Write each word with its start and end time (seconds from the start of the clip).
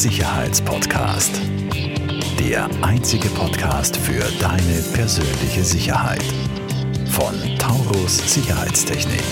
Sicherheitspodcast. 0.00 1.42
Der 2.38 2.70
einzige 2.80 3.28
Podcast 3.28 3.98
für 3.98 4.22
deine 4.40 4.80
persönliche 4.94 5.62
Sicherheit. 5.62 6.24
Von 7.10 7.34
Taurus 7.58 8.16
Sicherheitstechnik. 8.32 9.22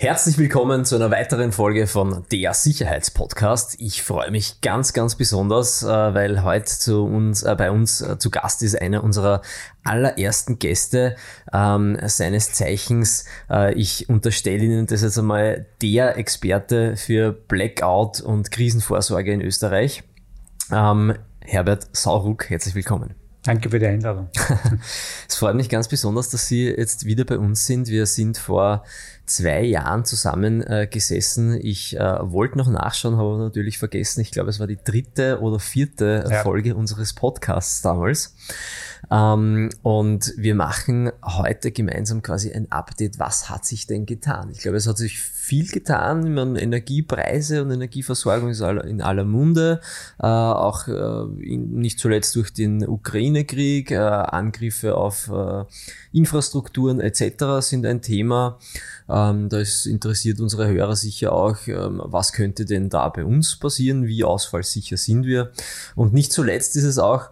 Herzlich 0.00 0.38
willkommen 0.38 0.84
zu 0.84 0.94
einer 0.94 1.10
weiteren 1.10 1.50
Folge 1.50 1.88
von 1.88 2.24
der 2.30 2.54
Sicherheitspodcast. 2.54 3.80
Ich 3.80 4.04
freue 4.04 4.30
mich 4.30 4.60
ganz, 4.60 4.92
ganz 4.92 5.16
besonders, 5.16 5.82
äh, 5.82 5.88
weil 5.88 6.44
heute 6.44 6.66
zu 6.66 7.04
uns, 7.04 7.42
äh, 7.42 7.56
bei 7.58 7.72
uns 7.72 8.00
äh, 8.00 8.16
zu 8.16 8.30
Gast 8.30 8.62
ist 8.62 8.80
einer 8.80 9.02
unserer 9.02 9.42
allerersten 9.82 10.60
Gäste 10.60 11.16
ähm, 11.52 11.98
seines 12.04 12.52
Zeichens. 12.52 13.24
Äh, 13.50 13.74
ich 13.74 14.08
unterstelle 14.08 14.62
Ihnen 14.62 14.86
das 14.86 15.02
jetzt 15.02 15.18
einmal 15.18 15.66
der 15.82 16.16
Experte 16.16 16.96
für 16.96 17.32
Blackout 17.32 18.20
und 18.20 18.52
Krisenvorsorge 18.52 19.32
in 19.32 19.40
Österreich. 19.40 20.04
Ähm, 20.70 21.14
Herbert 21.40 21.88
Sauruck, 21.90 22.48
herzlich 22.50 22.76
willkommen. 22.76 23.14
Danke 23.42 23.70
für 23.70 23.78
die 23.78 23.86
Einladung. 23.86 24.28
es 25.28 25.36
freut 25.36 25.56
mich 25.56 25.68
ganz 25.68 25.88
besonders, 25.88 26.28
dass 26.28 26.46
Sie 26.46 26.68
jetzt 26.68 27.04
wieder 27.04 27.24
bei 27.24 27.38
uns 27.38 27.66
sind. 27.66 27.88
Wir 27.88 28.06
sind 28.06 28.36
vor 28.36 28.84
zwei 29.28 29.62
Jahren 29.62 30.04
zusammengesessen. 30.04 31.54
Äh, 31.54 31.58
ich 31.58 31.96
äh, 31.96 32.00
wollte 32.00 32.58
noch 32.58 32.68
nachschauen, 32.68 33.16
habe 33.16 33.38
natürlich 33.38 33.78
vergessen. 33.78 34.20
Ich 34.20 34.30
glaube, 34.30 34.50
es 34.50 34.60
war 34.60 34.66
die 34.66 34.78
dritte 34.82 35.40
oder 35.40 35.58
vierte 35.58 36.24
ja. 36.28 36.42
Folge 36.42 36.74
unseres 36.74 37.12
Podcasts 37.12 37.82
damals. 37.82 38.34
Ähm, 39.10 39.70
und 39.82 40.34
wir 40.36 40.54
machen 40.54 41.10
heute 41.24 41.70
gemeinsam 41.70 42.22
quasi 42.22 42.52
ein 42.52 42.70
Update. 42.70 43.18
Was 43.18 43.48
hat 43.48 43.64
sich 43.64 43.86
denn 43.86 44.06
getan? 44.06 44.50
Ich 44.50 44.58
glaube, 44.58 44.76
es 44.76 44.86
hat 44.86 44.98
sich 44.98 45.18
viel 45.18 45.68
getan. 45.68 46.34
meine, 46.34 46.60
Energiepreise 46.60 47.62
und 47.62 47.70
Energieversorgung 47.70 48.50
ist 48.50 48.60
in 48.60 49.00
aller 49.00 49.24
Munde. 49.24 49.80
Äh, 50.20 50.26
auch 50.26 50.88
äh, 50.88 51.26
nicht 51.38 51.98
zuletzt 51.98 52.36
durch 52.36 52.52
den 52.52 52.86
Ukraine-Krieg, 52.86 53.90
äh, 53.90 53.96
Angriffe 53.96 54.96
auf 54.96 55.30
äh, 55.32 55.64
Infrastrukturen 56.12 57.00
etc. 57.00 57.60
sind 57.60 57.86
ein 57.86 58.02
Thema. 58.02 58.58
Ähm, 59.18 59.48
das 59.48 59.86
interessiert 59.86 60.40
unsere 60.40 60.68
Hörer 60.68 60.96
sicher 60.96 61.32
auch, 61.32 61.56
ähm, 61.66 62.00
was 62.04 62.32
könnte 62.32 62.64
denn 62.64 62.88
da 62.88 63.08
bei 63.08 63.24
uns 63.24 63.56
passieren, 63.56 64.06
wie 64.06 64.24
ausfallsicher 64.24 64.96
sind 64.96 65.24
wir. 65.24 65.52
Und 65.94 66.12
nicht 66.12 66.32
zuletzt 66.32 66.76
ist 66.76 66.84
es 66.84 66.98
auch 66.98 67.30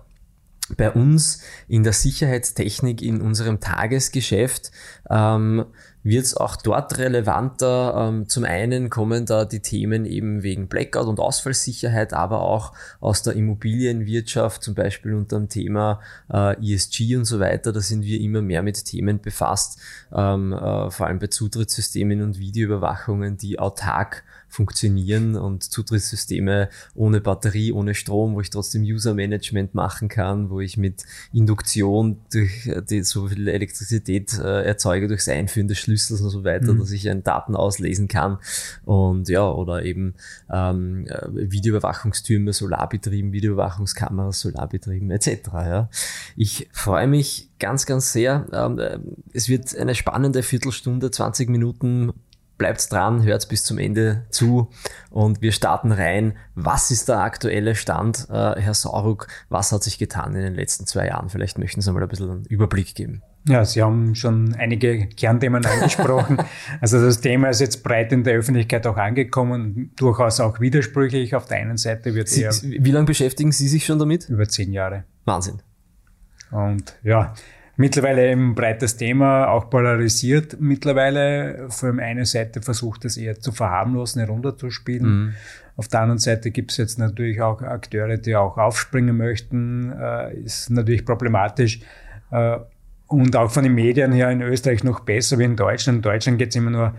bei 0.76 0.90
uns 0.90 1.42
in 1.68 1.84
der 1.84 1.92
Sicherheitstechnik 1.92 3.00
in 3.00 3.20
unserem 3.20 3.60
Tagesgeschäft 3.60 4.72
ähm, 5.08 5.66
wird 6.06 6.24
es 6.24 6.36
auch 6.36 6.56
dort 6.56 6.98
relevanter. 6.98 7.94
Ähm, 8.08 8.28
zum 8.28 8.44
einen 8.44 8.90
kommen 8.90 9.26
da 9.26 9.44
die 9.44 9.60
Themen 9.60 10.06
eben 10.06 10.44
wegen 10.44 10.68
Blackout 10.68 11.08
und 11.08 11.18
Ausfallsicherheit, 11.18 12.12
aber 12.14 12.42
auch 12.42 12.72
aus 13.00 13.22
der 13.22 13.34
Immobilienwirtschaft, 13.34 14.62
zum 14.62 14.74
Beispiel 14.74 15.14
unter 15.14 15.36
dem 15.36 15.48
Thema 15.48 16.00
äh, 16.32 16.54
ESG 16.74 17.16
und 17.16 17.24
so 17.24 17.40
weiter. 17.40 17.72
Da 17.72 17.80
sind 17.80 18.04
wir 18.04 18.20
immer 18.20 18.40
mehr 18.40 18.62
mit 18.62 18.84
Themen 18.84 19.20
befasst, 19.20 19.80
ähm, 20.14 20.52
äh, 20.52 20.90
vor 20.90 21.08
allem 21.08 21.18
bei 21.18 21.26
Zutrittssystemen 21.26 22.22
und 22.22 22.38
Videoüberwachungen, 22.38 23.36
die 23.36 23.58
autark 23.58 24.22
funktionieren 24.48 25.36
und 25.36 25.64
Zutrittssysteme 25.64 26.68
ohne 26.94 27.20
Batterie, 27.20 27.72
ohne 27.72 27.94
Strom, 27.94 28.34
wo 28.34 28.40
ich 28.40 28.50
trotzdem 28.50 28.82
User-Management 28.82 29.74
machen 29.74 30.08
kann, 30.08 30.50
wo 30.50 30.60
ich 30.60 30.76
mit 30.76 31.04
Induktion 31.32 32.20
durch 32.32 32.66
äh, 32.66 32.82
die, 32.82 33.02
so 33.02 33.28
viel 33.28 33.48
Elektrizität 33.48 34.38
äh, 34.38 34.64
erzeuge 34.64 35.08
durchs 35.08 35.28
Einführen 35.28 35.68
des 35.68 35.78
Schlüssels 35.78 36.20
und 36.20 36.30
so 36.30 36.44
weiter, 36.44 36.72
mhm. 36.72 36.78
dass 36.78 36.90
ich 36.90 37.08
einen 37.08 37.22
Daten 37.22 37.54
auslesen 37.56 38.08
kann 38.08 38.38
und 38.84 39.28
ja, 39.28 39.48
oder 39.48 39.84
eben 39.84 40.14
ähm, 40.50 41.06
äh, 41.06 41.28
Videoüberwachungstürme, 41.32 42.52
Solarbetrieben, 42.52 43.32
Videoüberwachungskameras, 43.32 44.40
Solarbetrieben 44.40 45.10
etc. 45.10 45.28
Ja. 45.52 45.90
Ich 46.36 46.68
freue 46.72 47.06
mich 47.06 47.50
ganz, 47.58 47.86
ganz 47.86 48.12
sehr. 48.12 48.46
Ähm, 48.52 48.78
äh, 48.78 48.98
es 49.32 49.48
wird 49.48 49.76
eine 49.76 49.94
spannende 49.94 50.42
Viertelstunde, 50.42 51.10
20 51.10 51.48
Minuten 51.48 52.12
Bleibt 52.58 52.90
dran, 52.90 53.22
hört 53.22 53.48
bis 53.48 53.64
zum 53.64 53.78
Ende 53.78 54.24
zu 54.30 54.70
und 55.10 55.42
wir 55.42 55.52
starten 55.52 55.92
rein. 55.92 56.36
Was 56.54 56.90
ist 56.90 57.08
der 57.08 57.18
aktuelle 57.18 57.74
Stand, 57.74 58.28
äh, 58.30 58.58
Herr 58.58 58.72
Sauruck? 58.72 59.28
Was 59.50 59.72
hat 59.72 59.82
sich 59.82 59.98
getan 59.98 60.34
in 60.34 60.42
den 60.42 60.54
letzten 60.54 60.86
zwei 60.86 61.06
Jahren? 61.06 61.28
Vielleicht 61.28 61.58
möchten 61.58 61.82
Sie 61.82 61.92
mal 61.92 62.02
ein 62.02 62.08
bisschen 62.08 62.30
einen 62.30 62.44
Überblick 62.46 62.94
geben. 62.94 63.22
Ja, 63.48 63.64
Sie 63.64 63.82
haben 63.82 64.14
schon 64.14 64.54
einige 64.54 65.06
Kernthemen 65.06 65.64
angesprochen. 65.64 66.38
also 66.80 67.00
das 67.00 67.20
Thema 67.20 67.50
ist 67.50 67.60
jetzt 67.60 67.84
breit 67.84 68.10
in 68.12 68.24
der 68.24 68.34
Öffentlichkeit 68.34 68.86
auch 68.86 68.96
angekommen, 68.96 69.92
durchaus 69.96 70.40
auch 70.40 70.58
widersprüchlich. 70.58 71.34
Auf 71.34 71.46
der 71.46 71.58
einen 71.58 71.76
Seite 71.76 72.14
wird 72.14 72.28
Sie, 72.28 72.44
Wie 72.44 72.90
lange 72.90 73.06
beschäftigen 73.06 73.52
Sie 73.52 73.68
sich 73.68 73.84
schon 73.86 73.98
damit? 73.98 74.28
Über 74.28 74.48
zehn 74.48 74.72
Jahre. 74.72 75.04
Wahnsinn. 75.24 75.62
Und 76.50 76.96
ja, 77.02 77.34
mittlerweile 77.76 78.30
ein 78.30 78.54
breites 78.54 78.96
Thema, 78.96 79.48
auch 79.48 79.70
polarisiert 79.70 80.56
mittlerweile. 80.60 81.66
Vor 81.68 81.88
allem 81.88 82.00
eine 82.00 82.26
Seite 82.26 82.62
versucht 82.62 83.04
es 83.04 83.16
eher 83.16 83.38
zu 83.38 83.52
verharmlosen, 83.52 84.20
herunterzuspielen. 84.22 85.08
Mhm. 85.08 85.32
Auf 85.76 85.88
der 85.88 86.00
anderen 86.00 86.18
Seite 86.18 86.50
gibt 86.50 86.70
es 86.70 86.78
jetzt 86.78 86.98
natürlich 86.98 87.40
auch 87.42 87.60
Akteure, 87.62 88.16
die 88.16 88.34
auch 88.34 88.56
aufspringen 88.56 89.16
möchten. 89.16 89.92
Äh, 89.92 90.34
ist 90.40 90.70
natürlich 90.70 91.04
problematisch. 91.04 91.80
Äh, 92.30 92.58
und 93.08 93.36
auch 93.36 93.50
von 93.50 93.62
den 93.62 93.74
Medien 93.74 94.12
her 94.12 94.30
in 94.30 94.42
Österreich 94.42 94.82
noch 94.82 95.00
besser 95.00 95.38
wie 95.38 95.44
in 95.44 95.56
Deutschland. 95.56 95.98
In 95.98 96.02
Deutschland 96.02 96.38
geht 96.38 96.48
es 96.48 96.56
immer 96.56 96.70
nur 96.70 96.94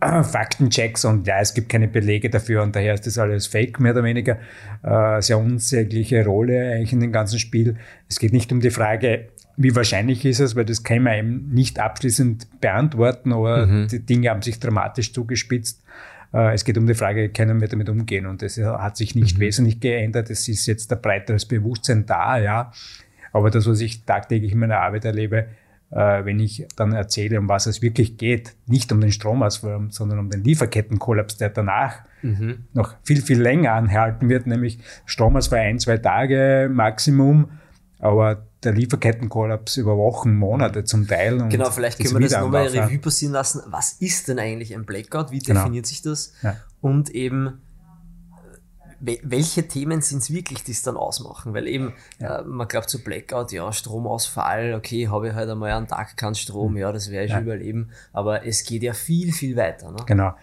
äh, 0.00 0.22
Faktenchecks 0.22 1.04
und 1.04 1.26
ja, 1.26 1.40
es 1.40 1.54
gibt 1.54 1.68
keine 1.68 1.88
Belege 1.88 2.30
dafür 2.30 2.62
und 2.62 2.76
daher 2.76 2.94
ist 2.94 3.06
das 3.06 3.18
alles 3.18 3.46
fake, 3.46 3.80
mehr 3.80 3.92
oder 3.92 4.04
weniger. 4.04 4.38
Äh, 4.82 5.20
sehr 5.20 5.38
unsägliche 5.38 6.24
Rolle 6.24 6.72
eigentlich 6.72 6.92
in 6.92 7.00
dem 7.00 7.12
ganzen 7.12 7.38
Spiel. 7.38 7.76
Es 8.08 8.18
geht 8.18 8.32
nicht 8.32 8.52
um 8.52 8.60
die 8.60 8.70
Frage, 8.70 9.28
wie 9.56 9.74
wahrscheinlich 9.74 10.24
ist 10.24 10.40
es, 10.40 10.56
weil 10.56 10.64
das 10.64 10.82
kann 10.82 11.02
man 11.02 11.14
eben 11.14 11.48
nicht 11.50 11.78
abschließend 11.78 12.60
beantworten, 12.60 13.32
aber 13.32 13.66
mhm. 13.66 13.88
die 13.88 14.04
Dinge 14.04 14.30
haben 14.30 14.42
sich 14.42 14.58
dramatisch 14.58 15.12
zugespitzt. 15.12 15.82
Äh, 16.32 16.54
es 16.54 16.64
geht 16.64 16.76
um 16.76 16.86
die 16.86 16.94
Frage, 16.94 17.28
können 17.28 17.60
wir 17.60 17.68
damit 17.68 17.88
umgehen? 17.88 18.26
Und 18.26 18.42
das 18.42 18.58
hat 18.58 18.96
sich 18.96 19.14
nicht 19.14 19.38
mhm. 19.38 19.42
wesentlich 19.42 19.80
geändert. 19.80 20.30
Es 20.30 20.48
ist 20.48 20.66
jetzt 20.66 20.92
ein 20.92 21.00
breiteres 21.00 21.46
Bewusstsein 21.46 22.06
da, 22.06 22.38
ja. 22.38 22.72
Aber 23.32 23.50
das, 23.50 23.66
was 23.66 23.80
ich 23.80 24.04
tagtäglich 24.04 24.52
in 24.52 24.58
meiner 24.58 24.80
Arbeit 24.80 25.04
erlebe, 25.04 25.48
äh, 25.90 26.24
wenn 26.24 26.40
ich 26.40 26.66
dann 26.76 26.92
erzähle, 26.92 27.38
um 27.38 27.48
was 27.48 27.66
es 27.66 27.80
wirklich 27.80 28.16
geht, 28.16 28.56
nicht 28.66 28.90
um 28.90 29.00
den 29.00 29.12
Stromausfall, 29.12 29.86
sondern 29.90 30.18
um 30.18 30.30
den 30.30 30.42
Lieferkettenkollaps, 30.42 31.36
der 31.36 31.50
danach 31.50 32.00
mhm. 32.22 32.64
noch 32.72 32.94
viel, 33.04 33.22
viel 33.22 33.40
länger 33.40 33.72
anhalten 33.72 34.28
wird, 34.28 34.46
nämlich 34.46 34.78
Stromausfall 35.06 35.60
ein, 35.60 35.78
zwei 35.78 35.98
Tage 35.98 36.68
Maximum, 36.72 37.50
aber 38.04 38.46
der 38.62 38.74
Lieferkettenkollaps 38.74 39.78
über 39.78 39.96
Wochen, 39.96 40.34
Monate 40.34 40.84
zum 40.84 41.08
Teil. 41.08 41.40
Und 41.40 41.48
genau, 41.48 41.70
vielleicht 41.70 41.98
können 41.98 42.12
wir 42.12 42.28
das 42.28 42.38
nochmal 42.38 42.66
Revue 42.66 42.98
passieren 42.98 43.32
lassen. 43.32 43.62
Was 43.68 43.94
ist 43.94 44.28
denn 44.28 44.38
eigentlich 44.38 44.74
ein 44.74 44.84
Blackout? 44.84 45.30
Wie 45.30 45.38
genau. 45.38 45.60
definiert 45.60 45.86
genau. 45.86 45.88
sich 45.88 46.02
das? 46.02 46.34
Ja. 46.42 46.56
Und 46.82 47.08
eben, 47.08 47.62
welche 49.00 49.68
Themen 49.68 50.02
sind 50.02 50.18
es 50.18 50.30
wirklich, 50.30 50.62
die 50.64 50.72
es 50.72 50.82
dann 50.82 50.98
ausmachen? 50.98 51.54
Weil 51.54 51.66
eben, 51.66 51.94
ja. 52.18 52.40
äh, 52.40 52.44
man 52.44 52.68
glaubt 52.68 52.90
zu 52.90 52.98
so 52.98 53.04
Blackout, 53.04 53.52
ja, 53.52 53.72
Stromausfall, 53.72 54.74
okay, 54.74 55.08
habe 55.08 55.28
ich 55.28 55.34
halt 55.34 55.48
einmal 55.48 55.70
einen 55.70 55.88
Tag 55.88 56.18
keinen 56.18 56.34
Strom, 56.34 56.72
hm. 56.72 56.76
ja, 56.76 56.92
das 56.92 57.10
werde 57.10 57.24
ich 57.24 57.32
ja. 57.32 57.40
überleben. 57.40 57.88
Aber 58.12 58.46
es 58.46 58.64
geht 58.64 58.82
ja 58.82 58.92
viel, 58.92 59.32
viel 59.32 59.56
weiter. 59.56 59.90
Ne? 59.90 59.96
Genau. 60.04 60.34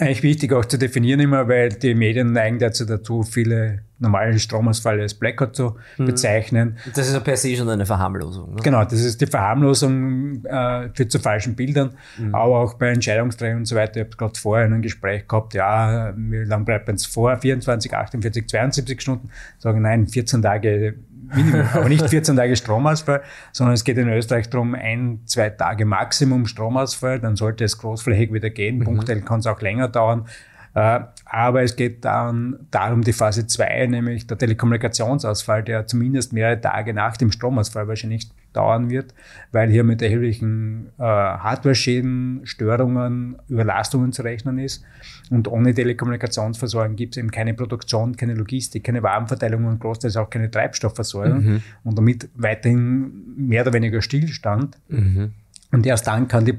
Eigentlich 0.00 0.22
wichtig 0.22 0.52
auch 0.52 0.64
zu 0.64 0.78
definieren 0.78 1.20
immer, 1.20 1.46
weil 1.46 1.68
die 1.68 1.94
Medien 1.94 2.32
neigen 2.32 2.58
dazu, 2.58 2.86
dazu 2.86 3.22
viele 3.22 3.82
normale 3.98 4.38
Stromausfall 4.38 4.98
als 4.98 5.12
Blackout 5.14 5.54
zu 5.54 5.76
mhm. 5.98 6.06
bezeichnen. 6.06 6.78
Das 6.94 7.06
ist 7.06 7.12
ja 7.12 7.20
per 7.20 7.36
se 7.36 7.54
schon 7.54 7.68
eine 7.68 7.84
Verharmlosung. 7.84 8.54
Ne? 8.54 8.62
Genau, 8.62 8.82
das 8.82 9.00
ist 9.00 9.20
die 9.20 9.26
Verharmlosung, 9.26 10.42
äh, 10.46 10.88
führt 10.94 11.12
zu 11.12 11.18
falschen 11.18 11.54
Bildern, 11.54 11.90
mhm. 12.18 12.34
aber 12.34 12.60
auch 12.60 12.74
bei 12.74 12.88
Entscheidungsträgern 12.88 13.58
und 13.58 13.66
so 13.66 13.76
weiter. 13.76 14.00
Ich 14.00 14.06
habe 14.06 14.16
gerade 14.16 14.40
vorher 14.40 14.66
in 14.66 14.72
einem 14.72 14.82
Gespräch 14.82 15.28
gehabt, 15.28 15.52
ja, 15.52 16.14
wie 16.16 16.44
lange 16.44 16.64
bleibt 16.64 16.88
uns 16.88 17.04
vor? 17.04 17.36
24, 17.36 17.94
48, 17.94 18.48
72 18.48 19.00
Stunden? 19.00 19.30
Sagen, 19.58 19.82
nein, 19.82 20.08
14 20.08 20.40
Tage 20.40 20.94
Minimum, 21.34 21.66
aber 21.72 21.88
nicht 21.88 22.08
14 22.08 22.36
Tage 22.36 22.56
Stromausfall, 22.56 23.22
sondern 23.52 23.74
es 23.74 23.84
geht 23.84 23.98
in 23.98 24.08
Österreich 24.08 24.50
darum, 24.50 24.74
ein, 24.74 25.20
zwei 25.26 25.50
Tage 25.50 25.84
Maximum 25.84 26.46
Stromausfall, 26.46 27.20
dann 27.20 27.36
sollte 27.36 27.64
es 27.64 27.78
großflächig 27.78 28.32
wieder 28.32 28.50
gehen. 28.50 28.78
Mhm. 28.78 28.84
Punktuell 28.84 29.20
kann 29.22 29.40
es 29.40 29.46
auch 29.46 29.60
länger 29.60 29.88
dauern. 29.88 30.26
Äh, 30.74 31.00
aber 31.24 31.62
es 31.62 31.76
geht 31.76 32.04
dann 32.04 32.66
darum, 32.70 33.02
die 33.02 33.12
Phase 33.12 33.46
2, 33.46 33.86
nämlich 33.86 34.26
der 34.26 34.38
Telekommunikationsausfall, 34.38 35.62
der 35.62 35.86
zumindest 35.86 36.32
mehrere 36.32 36.60
Tage 36.60 36.94
nach 36.94 37.16
dem 37.16 37.32
Stromausfall 37.32 37.88
wahrscheinlich 37.88 38.30
dauern 38.52 38.90
wird, 38.90 39.14
weil 39.52 39.70
hier 39.70 39.84
mit 39.84 40.02
erheblichen 40.02 40.90
äh, 40.98 41.02
Hardware-Schäden, 41.02 42.40
Störungen, 42.44 43.36
Überlastungen 43.48 44.12
zu 44.12 44.22
rechnen 44.22 44.58
ist. 44.58 44.84
Und 45.30 45.46
ohne 45.46 45.72
Telekommunikationsversorgung 45.72 46.96
gibt 46.96 47.14
es 47.14 47.18
eben 47.18 47.30
keine 47.30 47.54
Produktion, 47.54 48.16
keine 48.16 48.34
Logistik, 48.34 48.84
keine 48.84 49.02
Warenverteilung 49.02 49.66
und 49.66 49.80
großteils 49.80 50.16
auch 50.16 50.30
keine 50.30 50.50
Treibstoffversorgung 50.50 51.44
mhm. 51.44 51.62
und 51.84 51.98
damit 51.98 52.28
weiterhin 52.34 53.36
mehr 53.36 53.62
oder 53.62 53.72
weniger 53.72 54.02
Stillstand. 54.02 54.76
Mhm. 54.88 55.32
Und 55.70 55.86
erst 55.86 56.08
dann 56.08 56.26
kann 56.26 56.44
die 56.44 56.58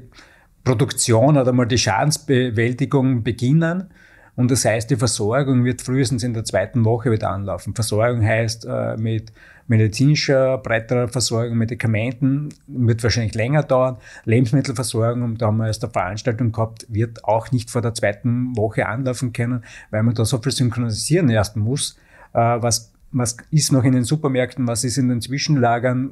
Produktion 0.64 1.38
oder 1.38 1.52
mal 1.52 1.66
die 1.66 1.78
Schadensbewältigung 1.78 3.24
beginnen. 3.24 3.90
Und 4.36 4.52
das 4.52 4.66
heißt, 4.66 4.90
die 4.90 4.96
Versorgung 4.96 5.66
wird 5.66 5.82
frühestens 5.82 6.24
in 6.24 6.34
der 6.34 6.44
zweiten 6.46 6.86
Woche 6.86 7.12
wieder 7.12 7.30
anlaufen. 7.30 7.76
Versorgung 7.76 8.24
heißt 8.24 8.66
äh, 8.66 8.98
mit 8.98 9.32
medizinischer, 9.68 10.58
breiterer 10.58 11.08
Versorgung, 11.08 11.58
Medikamenten, 11.58 12.50
wird 12.68 13.04
wahrscheinlich 13.04 13.36
länger 13.36 13.64
dauern. 13.64 13.98
Lebensmittelversorgung, 14.26 15.38
da 15.38 15.48
haben 15.48 15.58
wir 15.58 15.68
erst 15.68 15.84
eine 15.84 15.94
Veranstaltung 15.94 16.52
gehabt, 16.52 16.86
wird 16.90 17.24
auch 17.24 17.52
nicht 17.52 17.72
vor 17.72 17.82
der 17.82 17.94
zweiten 17.94 18.56
Woche 18.58 18.88
anlaufen 18.88 19.34
können, 19.34 19.64
weil 19.90 20.04
man 20.04 20.14
da 20.14 20.26
so 20.26 20.38
viel 20.40 20.52
synchronisieren 20.52 21.30
erst 21.30 21.56
muss. 21.56 21.98
Äh, 22.34 22.40
was, 22.40 22.91
was 23.12 23.38
ist 23.52 23.72
noch 23.72 23.84
in 23.84 23.94
den 23.94 24.04
Supermärkten, 24.04 24.68
was 24.68 24.84
ist 24.84 24.98
in 24.98 25.10
den 25.10 25.22
Zwischenlagern, 25.22 26.10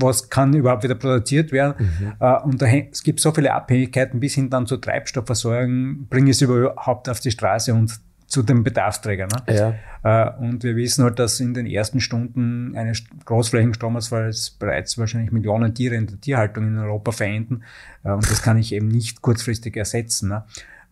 was 0.00 0.30
kann 0.30 0.54
überhaupt 0.54 0.82
wieder 0.82 0.94
produziert 0.94 1.52
werden. 1.52 1.74
Mhm. 1.78 2.12
Äh, 2.18 2.40
und 2.42 2.60
da, 2.60 2.66
es 2.66 3.02
gibt 3.02 3.20
so 3.20 3.32
viele 3.32 3.52
Abhängigkeiten 3.52 4.20
bis 4.20 4.34
hin 4.34 4.50
dann 4.50 4.66
zur 4.66 4.80
Treibstoffversorgung, 4.80 6.06
bringe 6.08 6.30
es 6.30 6.40
überhaupt 6.40 7.08
auf 7.08 7.20
die 7.20 7.30
Straße 7.30 7.72
und 7.72 8.00
zu 8.26 8.42
den 8.42 8.64
Bedarfsträgern. 8.64 9.28
Ne? 9.46 9.74
Ja. 10.02 10.28
Äh, 10.28 10.38
und 10.40 10.64
wir 10.64 10.74
wissen 10.76 11.04
halt, 11.04 11.18
dass 11.18 11.38
in 11.38 11.54
den 11.54 11.66
ersten 11.66 12.00
Stunden 12.00 12.76
eines 12.76 13.04
Großflächenstromausfalls 13.24 14.50
bereits 14.50 14.98
wahrscheinlich 14.98 15.30
Millionen 15.30 15.74
Tiere 15.74 15.94
in 15.94 16.06
der 16.06 16.20
Tierhaltung 16.20 16.66
in 16.66 16.78
Europa 16.78 17.12
verenden. 17.12 17.62
Äh, 18.02 18.10
und 18.10 18.28
das 18.28 18.42
kann 18.42 18.58
ich 18.58 18.72
eben 18.72 18.88
nicht 18.88 19.22
kurzfristig 19.22 19.76
ersetzen. 19.76 20.30
Ne? 20.30 20.44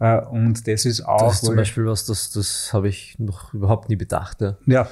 Äh, 0.05 0.21
und 0.27 0.69
das 0.69 0.85
ist 0.85 1.01
auch. 1.03 1.19
Das 1.19 1.35
ist 1.35 1.45
zum 1.45 1.57
Beispiel 1.57 1.87
was, 1.87 2.05
das, 2.05 2.31
das 2.31 2.73
habe 2.73 2.89
ich 2.89 3.19
noch 3.19 3.55
überhaupt 3.55 3.89
nie 3.89 3.97
bedacht. 3.97 4.41
Ja. 4.41 4.57
ja. 4.67 4.89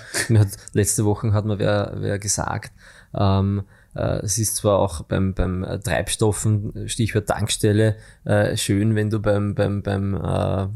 letzte 0.72 1.04
Woche 1.04 1.32
hat 1.32 1.44
mir 1.44 1.58
wer, 1.58 1.92
wer 1.96 2.18
gesagt, 2.18 2.72
ähm, 3.14 3.62
es 3.94 4.38
ist 4.38 4.56
zwar 4.56 4.78
auch 4.78 5.02
beim, 5.02 5.34
beim 5.34 5.66
Treibstoffen, 5.84 6.88
Stichwort 6.88 7.26
Tankstelle, 7.26 7.96
äh, 8.24 8.56
schön, 8.56 8.94
wenn 8.94 9.10
du 9.10 9.20
beim, 9.20 9.54
beim, 9.54 9.82
beim 9.82 10.14
äh, 10.14 10.68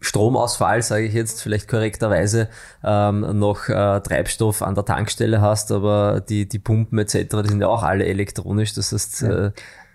Stromausfall, 0.00 0.82
sage 0.82 1.04
ich 1.04 1.14
jetzt 1.14 1.40
vielleicht 1.40 1.68
korrekterweise, 1.68 2.48
ähm, 2.82 3.38
noch 3.38 3.68
äh, 3.68 4.00
Treibstoff 4.00 4.60
an 4.60 4.74
der 4.74 4.84
Tankstelle 4.84 5.40
hast, 5.40 5.70
aber 5.70 6.20
die, 6.20 6.48
die 6.48 6.58
Pumpen 6.58 6.98
etc., 6.98 7.14
die 7.44 7.48
sind 7.48 7.60
ja 7.60 7.68
auch 7.68 7.84
alle 7.84 8.06
elektronisch. 8.06 8.74
Das 8.74 8.92
heißt, 8.92 9.22
äh, 9.22 9.52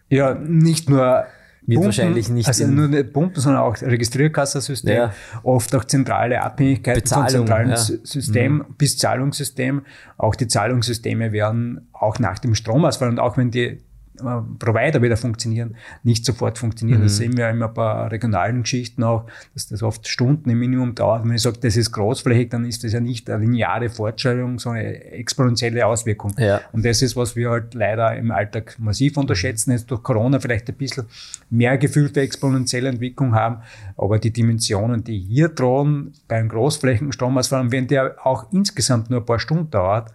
ja, 0.10 0.36
nicht 0.36 0.90
nur 0.90 1.26
wird 1.68 1.76
Pumpen, 1.76 1.86
wahrscheinlich 1.86 2.30
nicht. 2.30 2.48
Also 2.48 2.68
nur 2.68 2.88
nicht 2.88 3.14
Pumpen, 3.14 3.42
sondern 3.42 3.64
auch 3.64 3.82
Registrierkassensystem, 3.82 4.96
ja. 4.96 5.14
oft 5.44 5.74
auch 5.76 5.84
zentrale 5.86 6.42
Abhängigkeiten 6.42 7.02
Bezahlung, 7.02 7.26
von 7.26 7.48
zentralen 7.48 7.70
ja. 7.70 7.78
System 7.78 8.54
mhm. 8.54 8.66
bis 8.78 8.98
Zahlungssystem. 8.98 9.82
Auch 10.18 10.36
die 10.36 10.48
Zahlungssysteme 10.48 11.32
werden 11.32 11.88
auch 11.94 12.20
nach 12.20 12.40
dem 12.40 12.56
Stromausfall 12.56 13.10
und 13.10 13.20
auch 13.20 13.38
wenn 13.38 13.52
die 13.52 13.80
Provider 14.18 15.02
wieder 15.02 15.18
funktionieren, 15.18 15.76
nicht 16.04 16.26
sofort 16.26 16.58
funktionieren. 16.58 17.00
Mhm. 17.00 17.04
Das 17.04 17.18
sehen 17.18 17.38
wir 17.38 17.50
immer 17.50 17.68
bei 17.68 18.08
regionalen 18.08 18.64
Geschichten 18.64 19.04
auch, 19.04 19.26
dass 19.54 19.68
das 19.68 19.84
oft 19.84 20.08
Stunden 20.08 20.50
im 20.50 20.60
Minimum 20.60 20.96
dauert. 20.96 21.24
Wenn 21.24 21.34
ich 21.34 21.42
sage, 21.42 21.58
das 21.62 21.76
ist 21.78 21.92
großflächig, 21.92 22.50
dann 22.50 22.66
ist 22.66 22.84
das 22.84 22.94
ja 22.94 23.00
nicht 23.00 23.30
eine 23.30 23.44
lineare 23.44 23.90
Fortschreibung, 23.90 24.60
sondern 24.60 24.86
eine 24.86 25.12
exponentielle 25.12 25.86
Auswirkung. 25.86 26.34
Ja. 26.38 26.62
Und 26.72 26.86
das 26.86 27.02
ist, 27.02 27.16
was 27.16 27.36
wir 27.36 27.50
halt 27.50 27.74
leider 27.74 28.16
im 28.16 28.32
Alltag 28.32 28.76
massiv 28.80 29.18
unterschätzen. 29.18 29.72
Jetzt 29.72 29.92
durch 29.92 30.04
Corona 30.04 30.40
vielleicht 30.40 30.70
ein 30.70 30.76
bisschen 30.76 31.06
mehr 31.50 31.78
gefühlte 31.78 32.22
exponentielle 32.22 32.90
Entwicklung 32.90 33.36
haben, 33.36 33.62
aber 33.98 34.20
die 34.20 34.32
Dimensionen, 34.32 35.04
die 35.04 35.20
hier 35.20 35.50
drohen 35.50 36.14
beim 36.28 36.50
Großflächenstromausfall, 36.50 37.72
wenn 37.72 37.88
der 37.88 38.16
auch 38.26 38.52
insgesamt 38.52 39.10
nur 39.10 39.20
ein 39.20 39.26
paar 39.26 39.40
Stunden 39.40 39.70
dauert, 39.70 40.12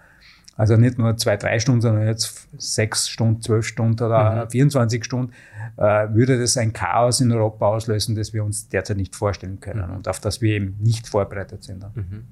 also 0.56 0.76
nicht 0.76 0.98
nur 0.98 1.16
zwei, 1.16 1.36
drei 1.36 1.58
Stunden, 1.58 1.80
sondern 1.80 2.06
jetzt 2.06 2.48
sechs 2.58 3.08
Stunden, 3.08 3.40
zwölf 3.40 3.66
Stunden 3.66 4.02
oder 4.04 4.44
mhm. 4.44 4.50
24 4.50 5.04
Stunden, 5.04 5.32
äh, 5.76 6.08
würde 6.12 6.38
das 6.38 6.56
ein 6.56 6.72
Chaos 6.72 7.20
in 7.20 7.32
Europa 7.32 7.66
auslösen, 7.66 8.14
das 8.14 8.32
wir 8.32 8.44
uns 8.44 8.68
derzeit 8.68 8.96
nicht 8.96 9.16
vorstellen 9.16 9.60
können 9.60 9.88
mhm. 9.88 9.96
und 9.96 10.08
auf 10.08 10.20
das 10.20 10.40
wir 10.40 10.54
eben 10.54 10.76
nicht 10.80 11.08
vorbereitet 11.08 11.62
sind. 11.62 11.84
Mhm. 11.94 12.24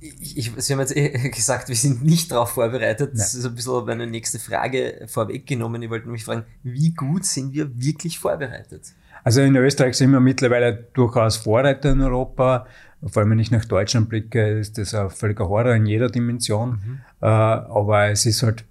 Ich, 0.00 0.36
ich, 0.36 0.52
Sie 0.56 0.72
haben 0.72 0.80
jetzt 0.80 0.96
eh 0.96 1.10
gesagt, 1.30 1.68
wir 1.68 1.76
sind 1.76 2.04
nicht 2.04 2.32
darauf 2.32 2.50
vorbereitet. 2.50 3.10
Nein. 3.10 3.18
Das 3.18 3.34
ist 3.34 3.44
ein 3.44 3.54
bisschen 3.54 3.84
meine 3.84 4.06
nächste 4.06 4.38
Frage 4.38 5.04
vorweggenommen. 5.06 5.80
Ich 5.82 5.90
wollte 5.90 6.08
mich 6.08 6.24
fragen, 6.24 6.44
wie 6.62 6.90
gut 6.90 7.24
sind 7.24 7.52
wir 7.52 7.70
wirklich 7.80 8.18
vorbereitet? 8.18 8.92
Also 9.24 9.40
in 9.40 9.54
Österreich 9.54 9.96
sind 9.96 10.10
wir 10.10 10.20
mittlerweile 10.20 10.74
durchaus 10.94 11.36
Vorreiter 11.36 11.92
in 11.92 12.00
Europa. 12.00 12.66
Vor 13.04 13.22
allem, 13.22 13.30
wenn 13.32 13.38
ich 13.38 13.50
nach 13.50 13.64
Deutschland 13.64 14.08
blicke, 14.08 14.58
ist 14.58 14.78
das 14.78 14.94
ein 14.94 15.10
völliger 15.10 15.48
Horror 15.48 15.74
in 15.74 15.86
jeder 15.86 16.08
Dimension. 16.08 16.70
Mhm. 16.70 17.00
Äh, 17.20 17.26
aber 17.26 18.08
es 18.08 18.26
ist 18.26 18.42
halt, 18.42 18.64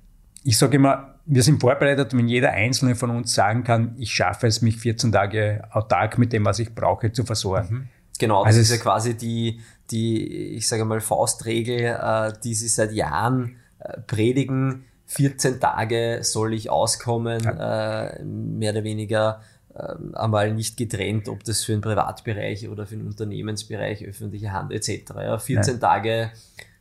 ich 0.44 0.58
sage 0.58 0.78
immer, 0.78 1.16
wir 1.26 1.44
sind 1.44 1.60
vorbereitet, 1.60 2.16
wenn 2.16 2.28
jeder 2.28 2.52
Einzelne 2.52 2.96
von 2.96 3.10
uns 3.10 3.34
sagen 3.34 3.64
kann, 3.64 3.96
ich 3.98 4.14
schaffe 4.14 4.48
es, 4.48 4.62
mich 4.62 4.78
14 4.78 5.12
Tage 5.12 5.64
autark 5.72 6.18
mit 6.18 6.34
dem, 6.34 6.46
was 6.46 6.60
ich 6.60 6.74
brauche, 6.74 7.12
zu 7.12 7.24
versorgen. 7.26 7.76
Mhm. 7.76 7.88
Genau, 8.20 8.44
das 8.44 8.56
also 8.58 8.62
ist 8.62 8.72
ja 8.72 8.78
quasi 8.78 9.18
die, 9.18 9.62
die, 9.90 10.56
ich 10.56 10.68
sage 10.68 10.86
mal, 10.86 11.02
Faustregel, 11.02 11.98
äh, 12.02 12.34
die 12.44 12.54
sie 12.54 12.68
seit 12.68 12.92
Jahren 12.92 13.58
äh, 13.80 14.00
predigen. 14.02 14.86
14 15.08 15.60
Tage 15.60 16.20
soll 16.22 16.54
ich 16.54 16.70
auskommen, 16.70 17.44
ja. 17.44 18.14
mehr 18.24 18.72
oder 18.72 18.86
weniger 18.86 19.42
einmal 19.74 20.54
nicht 20.54 20.78
getrennt, 20.78 21.30
ob 21.30 21.44
das 21.44 21.64
für 21.64 21.72
den 21.72 21.82
Privatbereich 21.82 22.68
oder 22.68 22.86
für 22.86 22.96
den 22.96 23.08
Unternehmensbereich, 23.08 24.04
öffentliche 24.06 24.52
Hand 24.52 24.72
etc. 24.72 25.12
Ja, 25.16 25.38
14 25.38 25.76
ja. 25.76 25.80
Tage 25.80 26.32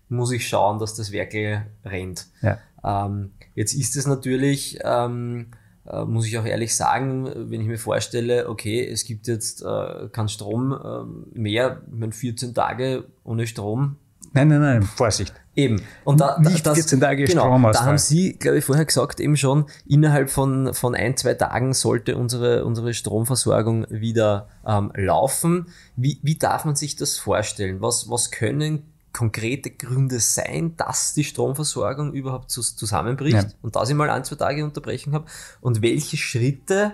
muss 0.09 0.33
ich 0.33 0.49
schauen, 0.49 0.79
dass 0.79 0.95
das 0.95 1.13
Werkel 1.13 1.63
rennt. 1.85 2.27
Ja. 2.43 2.59
Ähm, 2.85 3.31
jetzt 3.55 3.75
ist 3.75 3.97
es 3.97 4.07
natürlich, 4.07 4.79
ähm, 4.83 5.47
äh, 5.87 6.05
muss 6.05 6.27
ich 6.27 6.37
auch 6.39 6.45
ehrlich 6.45 6.75
sagen, 6.75 7.31
wenn 7.51 7.61
ich 7.61 7.67
mir 7.67 7.79
vorstelle, 7.79 8.49
okay, 8.49 8.87
es 8.87 9.05
gibt 9.05 9.29
jetzt 9.29 9.63
äh, 9.63 10.09
keinen 10.13 10.29
Strom 10.29 10.73
äh, 10.73 11.39
mehr, 11.39 11.83
ich 11.87 11.99
meine 11.99 12.13
14 12.13 12.55
Tage 12.55 13.05
ohne 13.25 13.47
Strom. 13.47 13.97
Nein, 14.33 14.49
nein, 14.49 14.61
nein, 14.61 14.83
Vorsicht. 14.83 15.35
Eben. 15.57 15.83
Und 16.05 16.21
da, 16.21 16.39
Nicht 16.39 16.65
das, 16.65 16.75
14 16.75 17.01
Tage 17.01 17.25
genau, 17.25 17.73
Da 17.73 17.85
haben 17.85 17.99
Sie, 17.99 18.35
glaube 18.35 18.59
ich, 18.59 18.65
vorher 18.65 18.85
gesagt, 18.85 19.19
eben 19.19 19.37
schon, 19.37 19.67
innerhalb 19.87 20.31
von, 20.31 20.73
von 20.75 20.95
ein, 20.95 21.17
zwei 21.17 21.35
Tagen 21.35 21.75
sollte 21.75 22.17
unsere, 22.17 22.65
unsere 22.65 22.95
Stromversorgung 22.95 23.87
wieder 23.91 24.49
ähm, 24.65 24.93
laufen. 24.95 25.67
Wie, 25.97 26.21
wie 26.23 26.37
darf 26.37 26.65
man 26.65 26.77
sich 26.77 26.95
das 26.95 27.19
vorstellen? 27.19 27.81
Was, 27.81 28.09
was 28.09 28.31
können 28.31 28.93
konkrete 29.13 29.71
Gründe 29.71 30.21
sein, 30.21 30.77
dass 30.77 31.15
die 31.15 31.25
Stromversorgung 31.25 32.13
überhaupt 32.13 32.53
zusammenbricht 32.53 33.35
ja. 33.35 33.49
und 33.61 33.75
dass 33.75 33.89
ich 33.91 33.97
mal 33.97 34.09
ein, 34.09 34.23
zwei 34.23 34.37
Tage 34.37 34.65
Unterbrechung 34.65 35.15
habe? 35.15 35.27
Und 35.61 35.83
welche 35.83 36.17
Schritte 36.17 36.93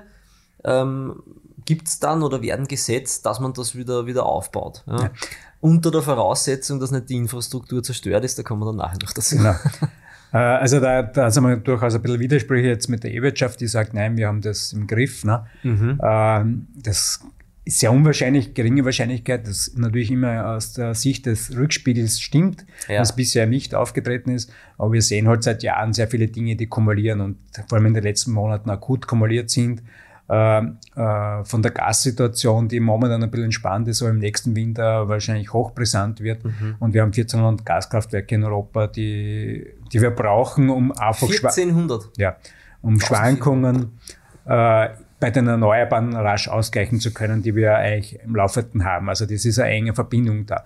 ähm, 0.65 1.23
gibt 1.67 1.89
es 1.89 2.01
dann 2.01 2.23
oder 2.23 2.41
werden 2.41 2.67
gesetzt, 2.67 3.27
dass 3.27 3.39
man 3.39 3.53
das 3.53 3.77
wieder, 3.77 4.07
wieder 4.07 4.25
aufbaut? 4.25 4.83
Ja? 4.87 5.03
Ja 5.03 5.11
unter 5.67 5.91
der 5.91 6.03
Voraussetzung, 6.03 6.79
dass 6.79 6.93
nicht 6.93 7.09
die 7.09 7.17
Infrastruktur 7.17 7.83
zerstört 7.83 8.25
ist, 8.25 8.39
da 8.39 8.43
kommen 8.45 8.63
wir 8.63 8.67
dann 8.67 8.77
nachher 8.77 8.99
noch 9.03 9.13
dazu. 9.13 9.37
Genau. 9.37 9.55
Äh, 10.33 10.39
also 10.39 10.81
da, 10.81 11.05
da 11.05 11.31
sind 11.31 11.45
wir 11.45 11.57
durchaus 11.57 11.95
ein 11.95 12.03
bisschen 12.03 12.19
Widersprüche 12.19 12.67
jetzt 12.67 12.89
mit 12.89 13.05
der 13.05 13.15
E-Wirtschaft, 13.15 13.61
die 13.61 13.69
sagt, 13.69 13.95
nein, 13.95 14.17
wir 14.17 14.27
haben 14.27 14.41
das 14.41 14.73
im 14.73 14.89
Griff. 14.89 15.25
Ne? 15.25 15.47
Mhm. 15.63 16.01
Ähm, 16.03 16.67
das 16.75 17.21
ist 17.65 17.79
sehr 17.79 17.93
unwahrscheinlich, 17.93 18.53
geringe 18.53 18.85
Wahrscheinlichkeit, 18.85 19.47
dass 19.47 19.73
natürlich 19.77 20.11
immer 20.11 20.49
aus 20.49 20.73
der 20.73 20.95
Sicht 20.95 21.27
des 21.27 21.57
Rückspiegels 21.57 22.21
stimmt, 22.21 22.67
ja. 22.89 23.01
was 23.01 23.15
bisher 23.15 23.47
nicht 23.47 23.75
aufgetreten 23.75 24.31
ist. 24.31 24.53
Aber 24.79 24.93
wir 24.93 25.03
sehen 25.03 25.29
halt 25.29 25.45
seit 25.45 25.63
Jahren 25.63 25.93
sehr 25.93 26.09
viele 26.09 26.27
Dinge, 26.27 26.57
die 26.57 26.67
kumulieren 26.67 27.21
und 27.21 27.39
vor 27.69 27.79
allem 27.79 27.87
in 27.87 27.95
den 27.95 28.03
letzten 28.03 28.33
Monaten 28.33 28.69
akut 28.69 29.07
kumuliert 29.07 29.49
sind. 29.49 29.83
Äh, 30.29 30.59
äh, 30.59 31.45
von 31.45 31.63
der 31.63 31.71
Gassituation, 31.71 32.67
die 32.67 32.81
momentan 32.81 33.23
ein 33.23 33.31
bisschen 33.31 33.45
entspannt 33.45 33.87
ist, 33.87 34.03
aber 34.03 34.11
im 34.11 34.19
nächsten 34.19 34.57
Winter 34.57 35.09
wahrscheinlich 35.09 35.53
hochbrisant 35.53 36.21
wird. 36.21 36.45
Mhm. 36.45 36.77
Und 36.81 36.95
wir 36.95 37.03
haben 37.03 37.13
1400 37.13 37.65
Gaskraftwerke 37.65 38.35
in 38.35 38.43
Europa, 38.43 38.89
die, 38.89 39.69
die 39.93 40.03
wir 40.03 40.11
brauchen, 40.11 40.69
um 40.69 40.91
einfach 40.91 41.29
1400? 41.29 42.11
Ja, 42.17 42.37
um 42.83 42.99
Schwankungen 42.99 43.99
äh, 44.47 44.89
bei 45.21 45.31
den 45.31 45.47
Erneuerbaren 45.47 46.15
rasch 46.15 46.49
ausgleichen 46.49 46.99
zu 46.99 47.13
können, 47.15 47.43
die 47.43 47.55
wir 47.55 47.77
eigentlich 47.77 48.19
im 48.21 48.35
Laufenden 48.35 48.85
haben. 48.85 49.09
Also 49.09 49.27
das 49.27 49.45
ist 49.45 49.61
eine 49.61 49.71
enge 49.71 49.95
Verbindung 49.95 50.45
da. 50.45 50.65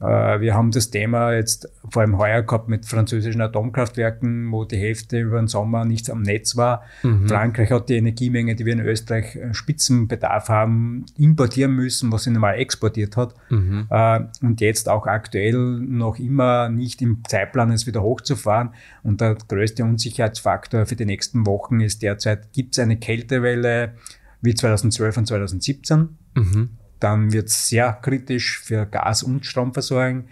Äh, 0.00 0.40
wir 0.40 0.54
haben 0.54 0.70
das 0.70 0.90
Thema 0.90 1.34
jetzt 1.34 1.68
vor 1.88 2.02
allem 2.02 2.16
heuer 2.18 2.42
gehabt 2.42 2.68
mit 2.68 2.86
französischen 2.86 3.40
Atomkraftwerken, 3.40 4.50
wo 4.50 4.64
die 4.64 4.78
Hälfte 4.78 5.20
über 5.20 5.38
den 5.38 5.46
Sommer 5.46 5.84
nichts 5.84 6.08
am 6.08 6.22
Netz 6.22 6.56
war. 6.56 6.82
Mhm. 7.02 7.28
Frankreich 7.28 7.70
hat 7.70 7.88
die 7.88 7.96
Energiemenge, 7.96 8.54
die 8.56 8.64
wir 8.64 8.72
in 8.72 8.80
Österreich 8.80 9.36
äh, 9.36 9.52
Spitzenbedarf 9.52 10.48
haben, 10.48 11.04
importieren 11.18 11.72
müssen, 11.72 12.10
was 12.10 12.24
sie 12.24 12.30
normal 12.30 12.58
exportiert 12.58 13.16
hat. 13.16 13.34
Mhm. 13.50 13.86
Äh, 13.90 14.20
und 14.40 14.60
jetzt 14.60 14.88
auch 14.88 15.06
aktuell 15.06 15.54
noch 15.56 16.18
immer 16.18 16.70
nicht 16.70 17.02
im 17.02 17.22
Zeitplan 17.28 17.70
es 17.70 17.86
wieder 17.86 18.02
hochzufahren. 18.02 18.70
Und 19.02 19.20
der 19.20 19.34
größte 19.34 19.84
Unsicherheitsfaktor 19.84 20.86
für 20.86 20.96
die 20.96 21.06
nächsten 21.06 21.46
Wochen 21.46 21.80
ist 21.80 22.02
derzeit, 22.02 22.52
gibt 22.52 22.74
es 22.74 22.78
eine 22.78 22.96
Kältewelle 22.96 23.92
wie 24.40 24.54
2012 24.54 25.16
und 25.18 25.26
2017. 25.26 26.16
Mhm 26.34 26.70
dann 27.00 27.32
wird 27.32 27.48
es 27.48 27.68
sehr 27.68 27.92
kritisch 28.02 28.60
für 28.60 28.86
Gas- 28.86 29.22
und 29.22 29.44
Stromversorgung. 29.46 30.24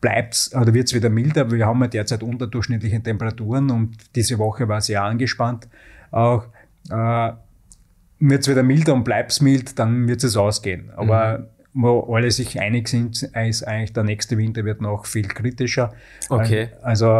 Bleibt's 0.00 0.54
oder 0.54 0.72
wird 0.72 0.86
es 0.86 0.94
wieder 0.94 1.10
milder? 1.10 1.50
Wir 1.50 1.66
haben 1.66 1.80
ja 1.82 1.88
derzeit 1.88 2.22
unterdurchschnittliche 2.22 3.02
Temperaturen 3.02 3.70
und 3.70 3.96
diese 4.16 4.38
Woche 4.38 4.66
war 4.68 4.80
sehr 4.80 5.02
angespannt. 5.02 5.68
Auch 6.10 6.44
äh, 6.90 7.32
wird 8.20 8.42
es 8.42 8.48
wieder 8.48 8.62
milder 8.62 8.94
und 8.94 9.04
bleibt 9.04 9.32
es 9.32 9.40
mild, 9.42 9.78
dann 9.78 10.08
wird 10.08 10.24
es 10.24 10.36
ausgehen. 10.36 10.90
Aber 10.96 11.38
mhm 11.38 11.53
wo 11.76 12.14
alle 12.14 12.30
sich 12.30 12.60
einig 12.60 12.88
sind, 12.88 13.20
ist 13.22 13.64
eigentlich 13.64 13.92
der 13.92 14.04
nächste 14.04 14.38
Winter 14.38 14.64
wird 14.64 14.80
noch 14.80 15.06
viel 15.06 15.26
kritischer. 15.26 15.92
Okay. 16.28 16.68
Also 16.82 17.10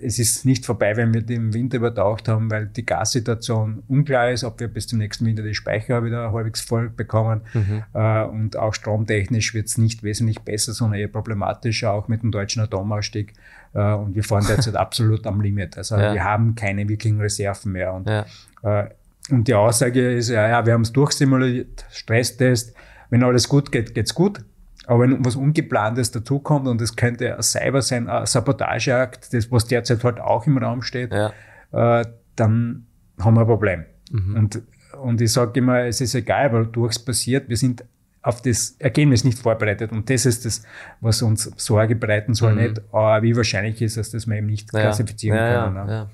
es 0.00 0.20
ist 0.20 0.44
nicht 0.44 0.64
vorbei, 0.64 0.96
wenn 0.96 1.12
wir 1.12 1.22
den 1.22 1.52
Winter 1.52 1.78
übertaucht 1.78 2.28
haben, 2.28 2.48
weil 2.48 2.66
die 2.66 2.86
Gassituation 2.86 3.82
unklar 3.88 4.30
ist, 4.30 4.44
ob 4.44 4.60
wir 4.60 4.68
bis 4.68 4.86
zum 4.86 5.00
nächsten 5.00 5.26
Winter 5.26 5.42
die 5.42 5.54
Speicher 5.54 6.04
wieder 6.04 6.32
halbwegs 6.32 6.60
voll 6.60 6.88
bekommen. 6.88 7.40
Mhm. 7.52 7.82
Äh, 7.94 8.22
und 8.22 8.56
auch 8.56 8.74
stromtechnisch 8.74 9.54
wird 9.54 9.66
es 9.66 9.76
nicht 9.76 10.04
wesentlich 10.04 10.40
besser, 10.40 10.72
sondern 10.72 11.00
eher 11.00 11.08
problematischer, 11.08 11.92
auch 11.92 12.06
mit 12.06 12.22
dem 12.22 12.30
deutschen 12.30 12.62
Atomausstieg. 12.62 13.32
Äh, 13.74 13.92
und 13.92 14.14
wir 14.14 14.22
fahren 14.22 14.44
derzeit 14.48 14.76
absolut 14.76 15.26
am 15.26 15.40
Limit. 15.40 15.76
Also 15.76 15.96
ja. 15.96 16.14
wir 16.14 16.22
haben 16.22 16.54
keine 16.54 16.88
wirklichen 16.88 17.20
Reserven 17.20 17.72
mehr. 17.72 17.92
Und, 17.92 18.08
ja. 18.08 18.24
Äh, 18.62 18.90
und 19.30 19.48
die 19.48 19.54
Aussage 19.54 20.12
ist, 20.12 20.28
ja, 20.28 20.48
ja 20.48 20.64
wir 20.64 20.74
haben 20.74 20.82
es 20.82 20.92
durchsimuliert, 20.92 21.84
Stresstest, 21.90 22.72
wenn 23.10 23.22
alles 23.22 23.48
gut 23.48 23.72
geht, 23.72 23.94
geht's 23.94 24.14
gut. 24.14 24.40
Aber 24.86 25.00
wenn 25.00 25.24
was 25.24 25.36
Ungeplantes 25.36 26.12
dazukommt 26.12 26.68
und 26.68 26.80
es 26.80 26.94
könnte 26.94 27.36
ein 27.36 27.42
Cyber 27.42 27.82
sein, 27.82 28.08
ein 28.08 28.26
Sabotageakt, 28.26 29.32
das 29.34 29.50
was 29.50 29.66
derzeit 29.66 30.04
halt 30.04 30.20
auch 30.20 30.46
im 30.46 30.58
Raum 30.58 30.82
steht, 30.82 31.12
ja. 31.12 31.32
äh, 31.72 32.04
dann 32.36 32.86
haben 33.18 33.34
wir 33.34 33.40
ein 33.40 33.46
Problem. 33.46 33.84
Mhm. 34.10 34.36
Und, 34.36 34.62
und 35.02 35.20
ich 35.20 35.32
sage 35.32 35.58
immer, 35.58 35.80
es 35.80 36.00
ist 36.00 36.14
egal, 36.14 36.52
wodurch 36.52 36.92
es 36.92 36.98
passiert, 37.04 37.48
wir 37.48 37.56
sind 37.56 37.84
auf 38.22 38.42
das 38.42 38.76
Ergebnis 38.78 39.24
nicht 39.24 39.38
vorbereitet. 39.38 39.90
Und 39.90 40.08
das 40.08 40.26
ist 40.26 40.44
das, 40.44 40.62
was 41.00 41.22
uns 41.22 41.50
Sorge 41.56 41.96
bereiten 41.96 42.34
soll, 42.34 42.52
mhm. 42.52 42.62
nicht, 42.62 42.82
aber 42.92 43.22
wie 43.22 43.36
wahrscheinlich 43.36 43.82
ist 43.82 43.96
es, 43.96 44.10
dass 44.10 44.26
wir 44.26 44.36
eben 44.36 44.46
nicht 44.46 44.70
klassifizieren 44.70 45.38
ja, 45.38 45.64
können. 45.64 45.86
Ne? 45.86 46.08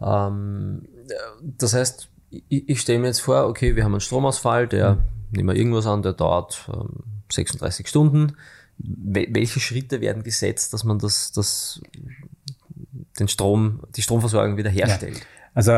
Ja, 0.00 0.28
ähm, 0.28 0.88
das 1.40 1.74
heißt, 1.74 2.08
ich, 2.30 2.68
ich 2.68 2.80
stelle 2.80 2.98
mir 2.98 3.06
jetzt 3.08 3.20
vor, 3.20 3.46
okay, 3.46 3.76
wir 3.76 3.84
haben 3.84 3.92
einen 3.92 4.00
Stromausfall, 4.00 4.66
der 4.66 4.94
mhm 4.94 5.00
nehmen 5.36 5.48
wir 5.48 5.56
irgendwas 5.56 5.86
an, 5.86 6.02
der 6.02 6.12
dauert 6.12 6.68
ähm, 6.72 7.04
36 7.30 7.88
Stunden. 7.88 8.36
welche 8.78 9.60
Schritte 9.60 10.00
werden 10.00 10.22
gesetzt, 10.22 10.72
dass 10.72 10.84
man 10.84 10.98
das, 10.98 11.32
das, 11.32 11.80
den 13.18 13.28
Strom, 13.28 13.80
die 13.96 14.02
Stromversorgung 14.02 14.56
wieder 14.56 14.70
herstellt? 14.70 15.18
Ja. 15.18 15.24
Also 15.54 15.72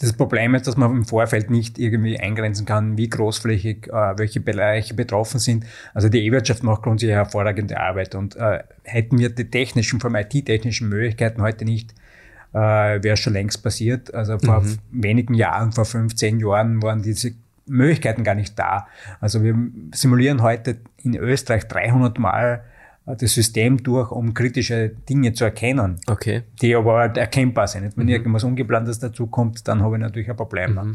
das 0.00 0.14
Problem 0.14 0.54
ist, 0.54 0.66
dass 0.66 0.76
man 0.76 0.90
im 0.92 1.04
Vorfeld 1.04 1.50
nicht 1.50 1.78
irgendwie 1.78 2.18
eingrenzen 2.18 2.64
kann, 2.64 2.96
wie 2.96 3.08
großflächig 3.08 3.88
äh, 3.88 4.18
welche 4.18 4.40
Bereiche 4.40 4.94
betroffen 4.94 5.38
sind. 5.38 5.66
Also 5.92 6.08
die 6.08 6.24
E-Wirtschaft 6.24 6.62
macht 6.62 6.82
grundsätzlich 6.82 7.14
hervorragende 7.14 7.78
Arbeit 7.78 8.14
und 8.14 8.34
äh, 8.36 8.60
hätten 8.82 9.18
wir 9.18 9.28
die 9.28 9.50
technischen, 9.50 10.00
vor 10.00 10.10
allem 10.12 10.26
IT-technischen 10.26 10.88
Möglichkeiten 10.88 11.42
heute 11.42 11.66
nicht, 11.66 11.94
äh, 12.54 12.58
wäre 13.02 13.18
schon 13.18 13.34
längst 13.34 13.62
passiert. 13.62 14.14
Also 14.14 14.38
vor 14.38 14.62
mhm. 14.62 14.78
wenigen 14.90 15.34
Jahren, 15.34 15.72
vor 15.72 15.84
15 15.84 16.40
Jahren 16.40 16.82
waren 16.82 17.02
diese 17.02 17.34
Möglichkeiten 17.70 18.24
gar 18.24 18.34
nicht 18.34 18.58
da. 18.58 18.86
Also 19.20 19.42
wir 19.42 19.56
simulieren 19.94 20.42
heute 20.42 20.78
in 20.98 21.14
Österreich 21.16 21.66
300 21.68 22.18
Mal 22.18 22.64
das 23.06 23.34
System 23.34 23.82
durch, 23.82 24.10
um 24.10 24.34
kritische 24.34 24.90
Dinge 25.08 25.32
zu 25.32 25.44
erkennen, 25.44 25.98
okay. 26.06 26.42
die 26.60 26.74
aber 26.74 26.98
halt 26.98 27.16
erkennbar 27.16 27.66
sind. 27.66 27.96
Wenn 27.96 28.06
mhm. 28.06 28.12
irgendwas 28.12 28.44
Ungeplantes 28.44 28.98
dazu 28.98 29.26
kommt, 29.26 29.66
dann 29.66 29.82
habe 29.82 29.96
ich 29.96 30.02
natürlich 30.02 30.30
ein 30.30 30.36
Problem. 30.36 30.74
Mhm. 30.74 30.94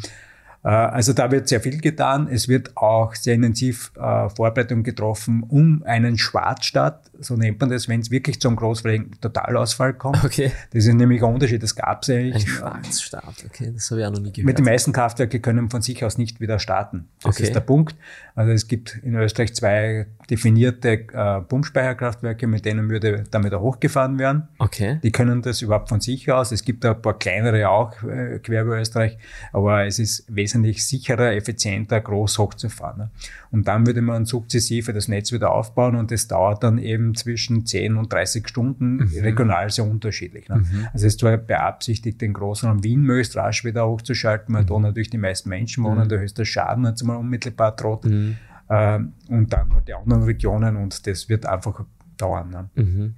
Äh, 0.65 0.69
also 0.69 1.13
da 1.13 1.31
wird 1.31 1.47
sehr 1.47 1.61
viel 1.61 1.79
getan. 1.79 2.27
Es 2.29 2.47
wird 2.47 2.75
auch 2.75 3.13
sehr 3.13 3.35
intensiv 3.35 3.91
äh, 3.95 4.29
Vorbereitung 4.29 4.81
getroffen, 4.81 5.43
um 5.47 5.83
einen 5.85 6.17
Schwarzstart, 6.17 7.11
so 7.19 7.35
nennt 7.35 7.59
man 7.61 7.69
das, 7.69 7.87
wenn 7.87 7.99
es 7.99 8.09
wirklich 8.09 8.41
zum 8.41 8.55
großflächigen 8.55 9.11
Totalausfall 9.21 9.93
kommt. 9.93 10.23
Okay. 10.23 10.51
Das 10.71 10.85
ist 10.85 10.93
nämlich 10.93 11.23
ein 11.23 11.33
Unterschied, 11.33 11.61
das 11.61 11.75
gab 11.75 12.01
es 12.01 12.09
eigentlich. 12.09 12.35
Ein 12.35 12.47
Schwarzstart, 12.47 13.45
okay, 13.45 13.71
das 13.73 13.91
habe 13.91 14.01
ich 14.01 14.07
auch 14.07 14.11
noch 14.11 14.19
nie 14.19 14.31
gehört. 14.31 14.47
Mit 14.47 14.57
den 14.57 14.65
meisten 14.65 14.91
Kraftwerke 14.91 15.39
können 15.39 15.69
von 15.69 15.83
sich 15.83 16.03
aus 16.03 16.17
nicht 16.17 16.41
wieder 16.41 16.57
starten. 16.57 17.07
Das 17.21 17.35
okay. 17.35 17.43
ist 17.43 17.55
der 17.55 17.59
Punkt. 17.59 17.95
Also 18.35 18.51
es 18.51 18.67
gibt 18.67 18.99
in 19.01 19.15
Österreich 19.15 19.55
zwei 19.55 20.07
definierte 20.29 21.07
äh, 21.13 21.41
Pumpspeicherkraftwerke, 21.41 22.47
mit 22.47 22.65
denen 22.65 22.89
würde 22.89 23.23
damit 23.31 23.53
auch 23.53 23.61
hochgefahren 23.61 24.19
werden. 24.19 24.49
Okay. 24.59 24.99
Die 25.03 25.11
können 25.11 25.41
das 25.41 25.61
überhaupt 25.61 25.87
von 25.87 26.01
sich 26.01 26.29
aus. 26.31 26.51
Es 26.51 26.63
gibt 26.63 26.83
ein 26.85 27.01
paar 27.01 27.17
kleinere 27.17 27.69
auch 27.69 28.03
äh, 28.03 28.39
quer 28.39 28.63
über 28.63 28.79
Österreich, 28.79 29.17
aber 29.53 29.85
es 29.85 29.99
ist 29.99 30.25
wesentlich 30.27 30.85
sicherer, 30.85 31.33
effizienter, 31.33 32.01
groß 32.01 32.37
hochzufahren. 32.39 32.97
Ne? 32.97 33.11
Und 33.51 33.69
dann 33.69 33.87
würde 33.87 34.01
man 34.01 34.25
sukzessive 34.25 34.91
das 34.91 35.07
Netz 35.07 35.31
wieder 35.31 35.51
aufbauen 35.51 35.95
und 35.95 36.11
das 36.11 36.27
dauert 36.27 36.63
dann 36.63 36.77
eben 36.77 37.15
zwischen 37.15 37.65
10 37.65 37.95
und 37.95 38.11
30 38.11 38.49
Stunden, 38.49 38.97
mhm. 38.97 39.19
regional 39.21 39.69
sehr 39.69 39.85
unterschiedlich. 39.85 40.49
Ne? 40.49 40.57
Mhm. 40.57 40.87
Also 40.91 41.05
es 41.07 41.13
ist 41.13 41.19
zwar 41.21 41.37
beabsichtigt, 41.37 42.19
den 42.19 42.33
Großraum 42.33 42.83
Wien 42.83 43.01
möglichst 43.01 43.37
rasch 43.37 43.63
wieder 43.63 43.87
hochzuschalten, 43.87 44.53
weil 44.53 44.63
mhm. 44.63 44.67
da 44.67 44.79
natürlich 44.79 45.09
die 45.09 45.17
meisten 45.17 45.47
Menschen 45.47 45.85
wohnen, 45.85 46.03
mhm. 46.03 46.09
der 46.09 46.19
höchste 46.19 46.45
Schaden 46.45 46.83
jetzt 46.85 47.03
mal 47.03 47.15
unmittelbar 47.15 47.73
droht. 47.75 48.03
Mhm. 48.05 48.24
Ähm, 48.69 49.13
und 49.29 49.53
dann 49.53 49.73
halt 49.73 49.87
die 49.87 49.93
anderen 49.93 50.23
Regionen 50.23 50.75
und 50.77 51.05
das 51.05 51.29
wird 51.29 51.45
einfach 51.45 51.85
dauern. 52.17 52.49
Ne? 52.49 52.69
Mhm. 52.75 53.15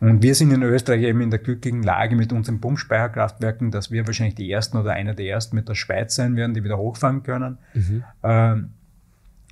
Und 0.00 0.22
wir 0.22 0.34
sind 0.34 0.52
in 0.52 0.62
Österreich 0.62 1.02
eben 1.02 1.20
in 1.20 1.30
der 1.30 1.38
glücklichen 1.38 1.82
Lage 1.82 2.16
mit 2.16 2.32
unseren 2.32 2.60
Pumpspeicherkraftwerken, 2.60 3.70
dass 3.70 3.90
wir 3.90 4.06
wahrscheinlich 4.06 4.34
die 4.34 4.50
ersten 4.50 4.76
oder 4.76 4.92
einer 4.92 5.14
der 5.14 5.26
ersten 5.26 5.56
mit 5.56 5.68
der 5.68 5.74
Schweiz 5.74 6.14
sein 6.14 6.36
werden, 6.36 6.54
die 6.54 6.64
wieder 6.64 6.78
hochfahren 6.78 7.22
können. 7.22 7.58
Mhm. 7.74 8.04
Ähm, 8.22 8.70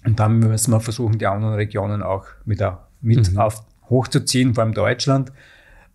und 0.04 0.18
dann 0.18 0.38
müssen 0.38 0.73
wir 0.73 0.80
versuchen, 0.80 1.18
die 1.18 1.26
anderen 1.26 1.54
Regionen 1.54 2.02
auch 2.02 2.26
wieder 2.44 2.88
mit 3.00 3.32
mhm. 3.32 3.38
auf, 3.38 3.64
hochzuziehen, 3.90 4.54
vor 4.54 4.64
allem 4.64 4.75
Deutschland. 4.75 5.32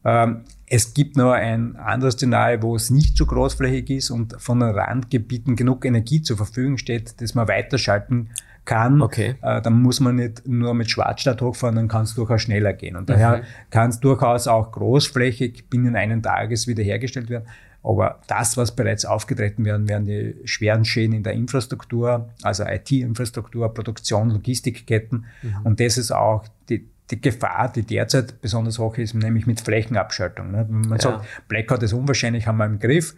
Ähm, 0.06 0.42
es 0.68 0.94
gibt 0.94 1.18
noch 1.18 1.32
ein 1.32 1.76
anderes 1.76 2.16
Szenario, 2.16 2.62
wo 2.62 2.76
es 2.76 2.90
nicht 2.90 3.18
so 3.18 3.26
großflächig 3.26 3.90
ist 3.90 4.10
und 4.10 4.36
von 4.42 4.60
den 4.60 4.70
Randgebieten 4.70 5.56
genug 5.56 5.86
Energie 5.86 6.22
zur 6.22 6.38
Verfügung 6.38 6.78
steht, 6.78 7.22
dass 7.22 7.36
man 7.36 7.48
weiterschalten 7.48 8.30
kann, 8.66 9.02
okay. 9.02 9.36
äh, 9.42 9.62
dann 9.62 9.82
muss 9.82 10.00
man 10.00 10.16
nicht 10.16 10.48
nur 10.48 10.74
mit 10.74 10.90
Schwarzstadt 10.90 11.42
hochfahren, 11.42 11.76
dann 11.76 11.88
kann 11.88 12.04
es 12.04 12.16
durchaus 12.16 12.42
schneller 12.42 12.74
gehen. 12.74 12.96
Und 12.96 13.10
daher 13.10 13.38
mhm. 13.38 13.44
kann 13.70 13.90
es 13.90 14.00
durchaus 14.00 14.48
auch 14.48 14.72
großflächig 14.72 15.70
binnen 15.70 15.96
einen 15.96 16.22
Tages 16.24 16.68
wiederhergestellt 16.68 17.30
werden. 17.30 17.46
Aber 17.84 18.22
das, 18.28 18.56
was 18.56 18.74
bereits 18.74 19.04
aufgetreten 19.04 19.66
werden, 19.66 19.90
werden 19.90 20.06
die 20.06 20.36
schweren 20.46 20.86
Schäden 20.86 21.14
in 21.14 21.24
der 21.24 21.34
Infrastruktur, 21.34 22.30
also 22.42 22.64
IT-Infrastruktur, 22.64 23.74
Produktion, 23.74 24.30
Logistikketten. 24.30 25.26
Mhm. 25.42 25.56
Und 25.66 25.80
das 25.82 25.98
ist 25.98 26.12
auch 26.12 26.46
die, 26.70 26.88
die 27.12 27.20
Gefahr, 27.20 27.70
die 27.74 27.84
derzeit 27.84 28.40
besonders 28.42 28.80
hoch 28.80 28.98
ist, 28.98 29.14
nämlich 29.14 29.46
mit 29.46 29.60
Flächenabschaltung. 29.60 30.52
Ne? 30.52 30.66
Man 30.70 30.92
ja. 30.92 31.00
sagt, 31.00 31.26
Blackout 31.50 31.84
ist 31.84 31.92
unwahrscheinlich, 31.92 32.48
haben 32.48 32.58
wir 32.58 32.66
im 32.66 32.80
Griff. 32.80 33.16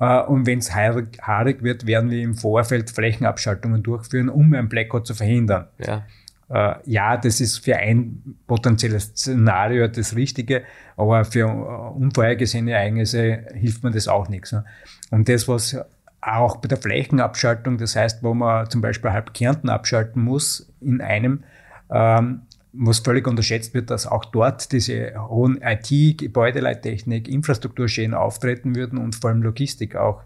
Äh, 0.00 0.22
und 0.22 0.46
wenn 0.46 0.58
es 0.58 0.74
haarig 0.74 1.62
wird, 1.62 1.86
werden 1.86 2.10
wir 2.10 2.22
im 2.22 2.34
Vorfeld 2.34 2.90
Flächenabschaltungen 2.90 3.82
durchführen, 3.82 4.28
um 4.28 4.52
ein 4.54 4.68
Blackout 4.68 5.06
zu 5.06 5.14
verhindern. 5.14 5.68
Ja. 5.78 6.04
Äh, 6.48 6.76
ja, 6.84 7.16
das 7.16 7.40
ist 7.40 7.58
für 7.58 7.76
ein 7.76 8.36
potenzielles 8.46 9.04
Szenario 9.04 9.88
das 9.88 10.14
Richtige, 10.14 10.62
aber 10.96 11.24
für 11.24 11.46
unvorhergesehene 11.46 12.72
Ereignisse 12.72 13.44
hilft 13.54 13.82
mir 13.82 13.90
das 13.90 14.06
auch 14.06 14.28
nichts. 14.28 14.52
Ne? 14.52 14.64
Und 15.10 15.28
das, 15.28 15.48
was 15.48 15.76
auch 16.20 16.56
bei 16.56 16.68
der 16.68 16.78
Flächenabschaltung, 16.78 17.78
das 17.78 17.96
heißt, 17.96 18.22
wo 18.22 18.34
man 18.34 18.68
zum 18.70 18.80
Beispiel 18.80 19.12
halb 19.12 19.34
Kärnten 19.34 19.68
abschalten 19.68 20.22
muss 20.22 20.72
in 20.80 21.00
einem, 21.00 21.44
ähm, 21.90 22.42
was 22.78 23.00
völlig 23.00 23.26
unterschätzt 23.26 23.74
wird, 23.74 23.90
dass 23.90 24.06
auch 24.06 24.24
dort 24.26 24.72
diese 24.72 25.14
hohen 25.28 25.60
IT, 25.62 26.18
Gebäudeleittechnik, 26.18 27.28
Infrastrukturschäden 27.28 28.14
auftreten 28.14 28.74
würden 28.74 28.98
und 28.98 29.14
vor 29.14 29.30
allem 29.30 29.42
Logistik 29.42 29.96
auch 29.96 30.22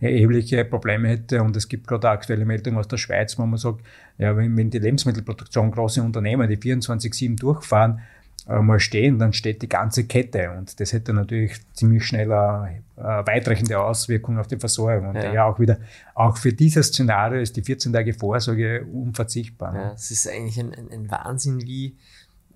erhebliche 0.00 0.64
Probleme 0.64 1.08
hätte. 1.08 1.42
Und 1.42 1.56
es 1.56 1.68
gibt 1.68 1.86
gerade 1.86 2.08
aktuelle 2.08 2.44
Meldungen 2.44 2.78
aus 2.78 2.88
der 2.88 2.96
Schweiz, 2.96 3.38
wo 3.38 3.46
man 3.46 3.58
sagt, 3.58 3.80
ja, 4.18 4.36
wenn, 4.36 4.56
wenn 4.56 4.70
die 4.70 4.78
Lebensmittelproduktion 4.78 5.70
große 5.70 6.02
Unternehmen, 6.02 6.48
die 6.48 6.56
24-7 6.56 7.38
durchfahren, 7.38 8.00
mal 8.46 8.80
stehen, 8.80 9.18
dann 9.18 9.32
steht 9.32 9.62
die 9.62 9.68
ganze 9.68 10.04
Kette. 10.04 10.50
Und 10.50 10.80
das 10.80 10.92
hätte 10.92 11.12
natürlich 11.12 11.60
ziemlich 11.74 12.04
schnell 12.04 12.32
eine, 12.32 12.82
eine 12.96 13.26
weitreichende 13.26 13.78
Auswirkung 13.78 14.38
auf 14.38 14.46
die 14.46 14.56
Versorgung. 14.56 15.10
Und 15.10 15.16
ja. 15.16 15.32
ja. 15.32 15.44
auch 15.44 15.58
wieder, 15.58 15.78
auch 16.14 16.36
für 16.36 16.52
dieses 16.52 16.88
Szenario 16.88 17.40
ist 17.40 17.56
die 17.56 17.62
14 17.62 17.92
Tage 17.92 18.14
Vorsorge 18.14 18.84
unverzichtbar. 18.84 19.74
Ja, 19.74 19.92
es 19.92 20.10
ist 20.10 20.28
eigentlich 20.28 20.58
ein, 20.58 20.74
ein, 20.74 20.90
ein 20.90 21.10
Wahnsinn, 21.10 21.60
wie 21.62 21.96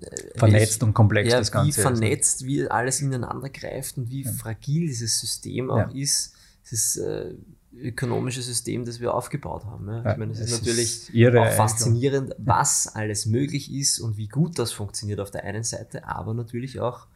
äh, 0.00 0.38
vernetzt 0.38 0.82
und 0.82 0.94
komplex 0.94 1.30
ja, 1.30 1.38
das 1.38 1.52
Ganze 1.52 1.68
wie 1.68 1.82
vernetzt, 1.82 2.42
ist. 2.42 2.46
wie 2.46 2.68
alles 2.68 3.00
ineinander 3.00 3.48
greift 3.50 3.98
und 3.98 4.10
wie 4.10 4.24
fragil 4.24 4.86
dieses 4.86 5.20
System 5.20 5.70
auch 5.70 5.94
ist. 5.94 6.34
Es 6.64 6.72
ist 6.72 6.96
äh, 6.96 7.34
ökonomische 7.80 8.42
System, 8.42 8.84
das 8.84 9.00
wir 9.00 9.14
aufgebaut 9.14 9.64
haben. 9.64 9.88
Ja. 9.88 10.12
Ich 10.12 10.16
meine, 10.16 10.32
es 10.32 10.40
ist 10.40 10.52
natürlich 10.52 11.14
ist 11.14 11.36
auch 11.36 11.52
faszinierend, 11.52 12.34
was 12.38 12.88
alles 12.88 13.26
möglich 13.26 13.72
ist 13.72 14.00
und 14.00 14.16
wie 14.16 14.28
gut 14.28 14.58
das 14.58 14.72
funktioniert 14.72 15.20
auf 15.20 15.30
der 15.30 15.44
einen 15.44 15.64
Seite, 15.64 16.06
aber 16.06 16.34
natürlich 16.34 16.80
auch 16.80 17.06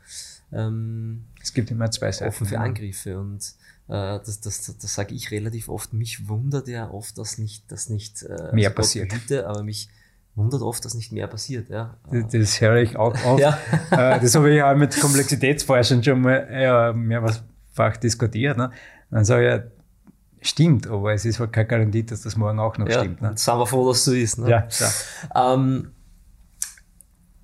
ähm, 0.53 1.25
es 1.43 1.53
gibt 1.53 1.71
immer 1.71 1.91
zwei 1.91 2.11
Seiten. 2.11 2.29
offen 2.29 2.47
für 2.47 2.59
Angriffe 2.59 3.19
und 3.19 3.43
äh, 3.89 4.19
das, 4.19 4.41
das, 4.41 4.65
das, 4.67 4.79
das 4.79 4.95
sage 4.95 5.15
ich 5.15 5.31
relativ 5.31 5.69
oft. 5.69 5.93
Mich 5.93 6.29
wundert 6.29 6.69
ja 6.69 6.91
oft, 6.91 7.19
dass 7.19 7.39
nicht, 7.39 7.71
dass 7.71 7.89
nicht 7.89 8.23
äh, 8.23 8.55
mehr 8.55 8.71
passiert. 8.71 9.11
Behüte, 9.11 9.47
aber 9.47 9.63
mich 9.63 9.89
wundert 10.35 10.63
oft, 10.63 10.85
dass 10.85 10.95
nicht 10.95 11.13
mehr 11.13 11.27
passiert. 11.27 11.69
Ja. 11.69 11.97
Das, 12.11 12.33
das 12.33 12.61
höre 12.61 12.77
ich 12.77 12.97
auch 12.97 13.15
oft. 13.25 13.41
ja. 13.41 13.59
Äh, 13.91 14.21
das 14.21 14.35
habe 14.35 14.55
ich 14.55 14.63
auch 14.63 14.77
mit 14.77 14.99
Komplexitätsforschern 14.99 16.03
schon 16.03 16.23
mal 16.23 16.49
ja, 16.51 16.93
mehrfach 16.93 17.97
diskutiert. 17.99 18.57
Ne? 18.57 18.71
Dann 19.11 19.25
sage 19.25 19.71
ich, 19.71 19.78
stimmt, 20.41 20.87
aber 20.87 21.13
es 21.13 21.25
ist 21.25 21.41
halt 21.41 21.53
keine 21.53 21.67
Garantie, 21.67 22.05
dass 22.05 22.23
das 22.23 22.37
morgen 22.37 22.59
auch 22.59 22.77
noch 22.79 22.89
ja, 22.89 23.01
stimmt. 23.01 23.23
Ne? 23.23 23.33
Sind 23.35 23.59
wir 23.59 23.67
froh, 23.67 23.89
dass 23.89 23.99
es 23.99 24.05
so 24.05 24.13
ist. 24.13 24.39
Ne? 24.39 24.51
Ja, 24.51 24.69
ja. 24.71 25.55
Ähm, 25.55 25.93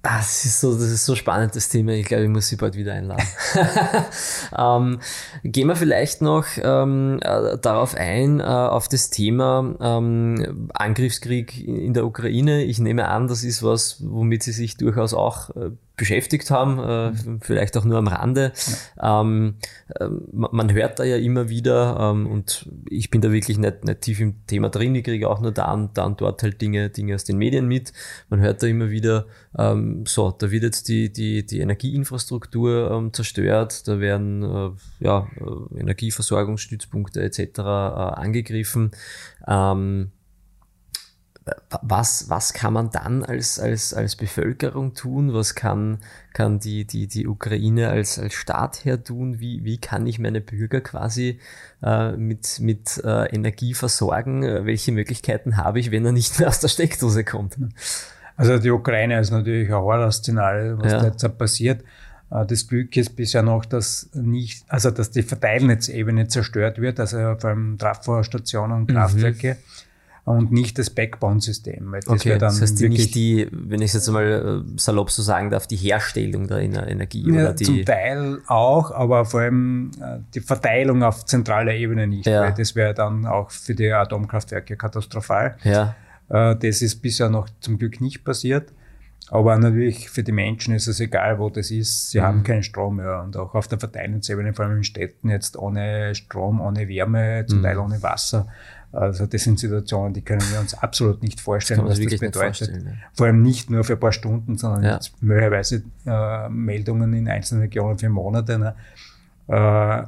das 0.04 0.44
ist 0.44 0.60
so, 0.60 0.74
das 0.74 0.90
ist 0.90 1.06
so 1.06 1.14
spannend, 1.14 1.56
das 1.56 1.70
Thema. 1.70 1.92
Ich 1.92 2.04
glaube, 2.04 2.24
ich 2.24 2.28
muss 2.28 2.48
sie 2.48 2.56
bald 2.56 2.76
wieder 2.76 2.92
einladen. 2.92 3.26
ähm, 4.58 5.00
gehen 5.42 5.66
wir 5.66 5.76
vielleicht 5.76 6.20
noch 6.20 6.44
ähm, 6.58 7.18
äh, 7.22 7.56
darauf 7.56 7.94
ein, 7.94 8.40
äh, 8.40 8.42
auf 8.42 8.86
das 8.88 9.08
Thema 9.08 9.74
ähm, 9.80 10.68
Angriffskrieg 10.74 11.66
in 11.66 11.94
der 11.94 12.04
Ukraine. 12.04 12.64
Ich 12.64 12.78
nehme 12.80 13.08
an, 13.08 13.28
das 13.28 13.44
ist 13.44 13.62
was, 13.62 13.96
womit 14.04 14.42
Sie 14.42 14.52
sich 14.52 14.76
durchaus 14.76 15.14
auch 15.14 15.48
äh, 15.56 15.70
beschäftigt 15.96 16.50
haben, 16.50 16.78
äh, 16.78 17.38
vielleicht 17.40 17.76
auch 17.76 17.84
nur 17.84 17.98
am 17.98 18.08
Rande. 18.08 18.52
Ähm, 19.00 19.56
äh, 19.94 20.08
man 20.32 20.72
hört 20.72 20.98
da 20.98 21.04
ja 21.04 21.16
immer 21.16 21.48
wieder, 21.48 21.96
ähm, 22.00 22.26
und 22.26 22.68
ich 22.88 23.10
bin 23.10 23.20
da 23.20 23.30
wirklich 23.30 23.58
nicht, 23.58 23.84
nicht 23.84 24.00
tief 24.00 24.20
im 24.20 24.44
Thema 24.46 24.70
drin, 24.70 24.94
ich 24.94 25.04
kriege 25.04 25.28
auch 25.28 25.40
nur 25.40 25.52
da 25.52 25.72
und, 25.72 25.96
da 25.96 26.04
und 26.04 26.20
dort 26.20 26.42
halt 26.42 26.60
Dinge, 26.60 26.90
Dinge 26.90 27.14
aus 27.14 27.24
den 27.24 27.38
Medien 27.38 27.68
mit. 27.68 27.92
Man 28.28 28.40
hört 28.40 28.62
da 28.62 28.66
immer 28.66 28.90
wieder, 28.90 29.26
ähm, 29.56 30.04
so, 30.06 30.32
da 30.32 30.50
wird 30.50 30.64
jetzt 30.64 30.88
die, 30.88 31.12
die, 31.12 31.46
die 31.46 31.60
Energieinfrastruktur 31.60 32.90
ähm, 32.90 33.12
zerstört, 33.12 33.86
da 33.86 34.00
werden 34.00 34.42
äh, 34.42 34.70
ja, 35.04 35.28
äh, 35.38 35.80
Energieversorgungsstützpunkte 35.80 37.22
etc. 37.22 37.58
Äh, 37.58 37.62
angegriffen. 37.62 38.90
Was, 41.82 42.30
was 42.30 42.54
kann 42.54 42.72
man 42.72 42.90
dann 42.90 43.22
als, 43.22 43.58
als, 43.58 43.92
als 43.92 44.16
Bevölkerung 44.16 44.94
tun? 44.94 45.34
Was 45.34 45.54
kann, 45.54 45.98
kann 46.32 46.58
die, 46.58 46.86
die, 46.86 47.06
die 47.06 47.26
Ukraine 47.26 47.90
als, 47.90 48.18
als 48.18 48.32
Staat 48.32 48.86
her 48.86 49.04
tun? 49.04 49.40
Wie, 49.40 49.62
wie 49.62 49.76
kann 49.76 50.06
ich 50.06 50.18
meine 50.18 50.40
Bürger 50.40 50.80
quasi 50.80 51.38
äh, 51.82 52.12
mit, 52.12 52.60
mit 52.60 52.98
äh, 53.04 53.26
Energie 53.26 53.74
versorgen? 53.74 54.42
Welche 54.64 54.92
Möglichkeiten 54.92 55.58
habe 55.58 55.80
ich, 55.80 55.90
wenn 55.90 56.06
er 56.06 56.12
nicht 56.12 56.38
mehr 56.38 56.48
aus 56.48 56.60
der 56.60 56.68
Steckdose 56.68 57.24
kommt? 57.24 57.58
Also 58.36 58.58
die 58.58 58.70
Ukraine 58.70 59.20
ist 59.20 59.30
natürlich 59.30 59.68
ein 59.68 59.74
Horrorszenario, 59.74 60.78
was 60.78 60.92
ja. 60.92 61.00
da 61.00 61.06
jetzt 61.08 61.38
passiert. 61.38 61.84
Äh, 62.30 62.46
das 62.46 62.66
Glück 62.66 62.96
ist 62.96 63.16
bisher 63.16 63.42
noch, 63.42 63.66
dass 63.66 64.08
nicht, 64.14 64.64
also 64.68 64.90
dass 64.90 65.10
die 65.10 65.22
Verteilnetzebene 65.22 66.26
zerstört 66.28 66.80
wird, 66.80 67.00
also 67.00 67.18
vor 67.38 67.50
allem 67.50 67.76
Trafo-Stationen 67.76 68.72
und 68.72 68.88
mhm. 68.88 68.94
Kraftwerke. 68.94 69.54
Mhm 69.54 69.84
und 70.24 70.52
nicht 70.52 70.78
das 70.78 70.88
Backbone-System. 70.88 71.92
Das 71.92 72.08
okay, 72.08 72.38
das 72.38 72.60
heißt 72.60 72.80
die 72.80 72.88
nicht 72.88 73.14
die, 73.14 73.46
wenn 73.52 73.82
ich 73.82 73.88
es 73.88 73.94
jetzt 73.94 74.08
mal 74.10 74.64
äh, 74.64 74.78
salopp 74.78 75.10
so 75.10 75.22
sagen 75.22 75.50
darf, 75.50 75.66
die 75.66 75.76
Herstellung 75.76 76.48
der 76.48 76.58
Energie 76.60 77.30
ja, 77.30 77.34
oder 77.34 77.52
die... 77.52 77.64
Zum 77.64 77.84
Teil 77.84 78.38
auch, 78.46 78.90
aber 78.90 79.26
vor 79.26 79.40
allem 79.40 79.90
äh, 80.00 80.18
die 80.34 80.40
Verteilung 80.40 81.02
auf 81.02 81.26
zentraler 81.26 81.74
Ebene 81.74 82.06
nicht, 82.06 82.26
ja. 82.26 82.40
weil 82.40 82.54
das 82.54 82.74
wäre 82.74 82.94
dann 82.94 83.26
auch 83.26 83.50
für 83.50 83.74
die 83.74 83.92
Atomkraftwerke 83.92 84.76
katastrophal. 84.76 85.56
Ja. 85.62 85.94
Äh, 86.30 86.56
das 86.56 86.80
ist 86.80 87.02
bisher 87.02 87.28
noch 87.28 87.48
zum 87.60 87.78
Glück 87.78 88.00
nicht 88.00 88.24
passiert. 88.24 88.72
Aber 89.30 89.56
natürlich 89.56 90.10
für 90.10 90.22
die 90.22 90.32
Menschen 90.32 90.74
ist 90.74 90.86
es 90.86 91.00
egal, 91.00 91.38
wo 91.38 91.48
das 91.48 91.70
ist. 91.70 92.10
Sie 92.10 92.20
mhm. 92.20 92.24
haben 92.24 92.42
keinen 92.42 92.62
Strom 92.62 92.96
mehr. 92.96 93.22
Und 93.22 93.36
auch 93.36 93.54
auf 93.54 93.68
der 93.68 93.78
Verteilungsebene, 93.78 94.52
vor 94.52 94.66
allem 94.66 94.78
in 94.78 94.84
Städten, 94.84 95.30
jetzt 95.30 95.56
ohne 95.56 96.14
Strom, 96.14 96.60
ohne 96.60 96.88
Wärme, 96.88 97.44
zum 97.46 97.58
mhm. 97.58 97.62
Teil 97.62 97.78
ohne 97.78 98.02
Wasser, 98.02 98.48
also 98.94 99.26
das 99.26 99.42
sind 99.42 99.58
Situationen, 99.58 100.14
die 100.14 100.22
können 100.22 100.42
wir 100.52 100.60
uns 100.60 100.74
absolut 100.74 101.22
nicht 101.22 101.40
vorstellen, 101.40 101.80
das 101.80 101.98
was 101.98 102.06
das 102.06 102.20
bedeutet. 102.20 102.70
Ja. 102.70 102.92
Vor 103.12 103.26
allem 103.26 103.42
nicht 103.42 103.68
nur 103.70 103.84
für 103.84 103.94
ein 103.94 104.00
paar 104.00 104.12
Stunden, 104.12 104.56
sondern 104.56 104.84
ja. 104.84 105.00
möglicherweise 105.20 105.82
äh, 106.06 106.48
Meldungen 106.48 107.12
in 107.12 107.28
einzelnen 107.28 107.62
Regionen 107.62 107.98
für 107.98 108.08
Monate. 108.08 108.58
Ne? 108.58 108.74
Äh, 109.48 110.06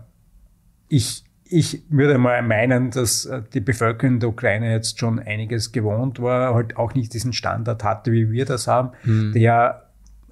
ich, 0.89 1.25
ich 1.45 1.83
würde 1.89 2.19
mal 2.19 2.43
meinen, 2.43 2.91
dass 2.91 3.27
äh, 3.27 3.43
die 3.53 3.61
Bevölkerung 3.61 4.21
der 4.21 4.29
Ukraine 4.29 4.73
jetzt 4.73 4.99
schon 4.99 5.19
einiges 5.19 5.73
gewohnt 5.73 6.21
war, 6.21 6.55
halt 6.55 6.77
auch 6.77 6.95
nicht 6.95 7.13
diesen 7.13 7.33
Standard 7.33 7.83
hatte, 7.83 8.13
wie 8.13 8.31
wir 8.31 8.45
das 8.45 8.69
haben, 8.69 8.91
mhm. 9.05 9.33
der 9.33 9.86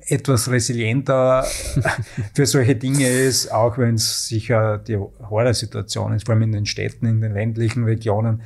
etwas 0.08 0.50
resilienter 0.50 1.44
für 2.34 2.46
solche 2.46 2.76
Dinge 2.76 3.08
ist, 3.08 3.50
auch 3.50 3.78
wenn 3.78 3.94
es 3.94 4.28
sicher 4.28 4.78
die 4.78 4.96
Horrorsituation 4.96 6.14
ist, 6.14 6.26
vor 6.26 6.34
allem 6.34 6.42
in 6.44 6.52
den 6.52 6.66
Städten, 6.66 7.06
in 7.06 7.20
den 7.20 7.32
ländlichen 7.32 7.84
Regionen, 7.84 8.42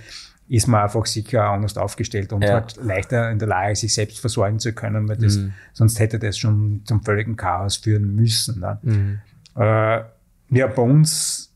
ist 0.48 0.66
man 0.66 0.82
einfach 0.82 1.04
sicher 1.04 1.44
anders 1.44 1.76
aufgestellt 1.76 2.32
und 2.32 2.42
ja. 2.42 2.54
halt 2.54 2.76
leichter 2.82 3.30
in 3.30 3.38
der 3.38 3.48
Lage, 3.48 3.76
sich 3.76 3.92
selbst 3.92 4.18
versorgen 4.18 4.58
zu 4.58 4.72
können, 4.72 5.08
weil 5.08 5.18
das, 5.18 5.36
mhm. 5.36 5.52
sonst 5.74 6.00
hätte 6.00 6.18
das 6.18 6.38
schon 6.38 6.82
zum 6.84 7.02
völligen 7.02 7.36
Chaos 7.36 7.76
führen 7.76 8.14
müssen. 8.14 8.60
Ne? 8.60 8.78
Mhm. 8.82 9.18
Äh, 9.56 10.00
ja, 10.50 10.66
bei 10.66 10.82
uns 10.82 11.52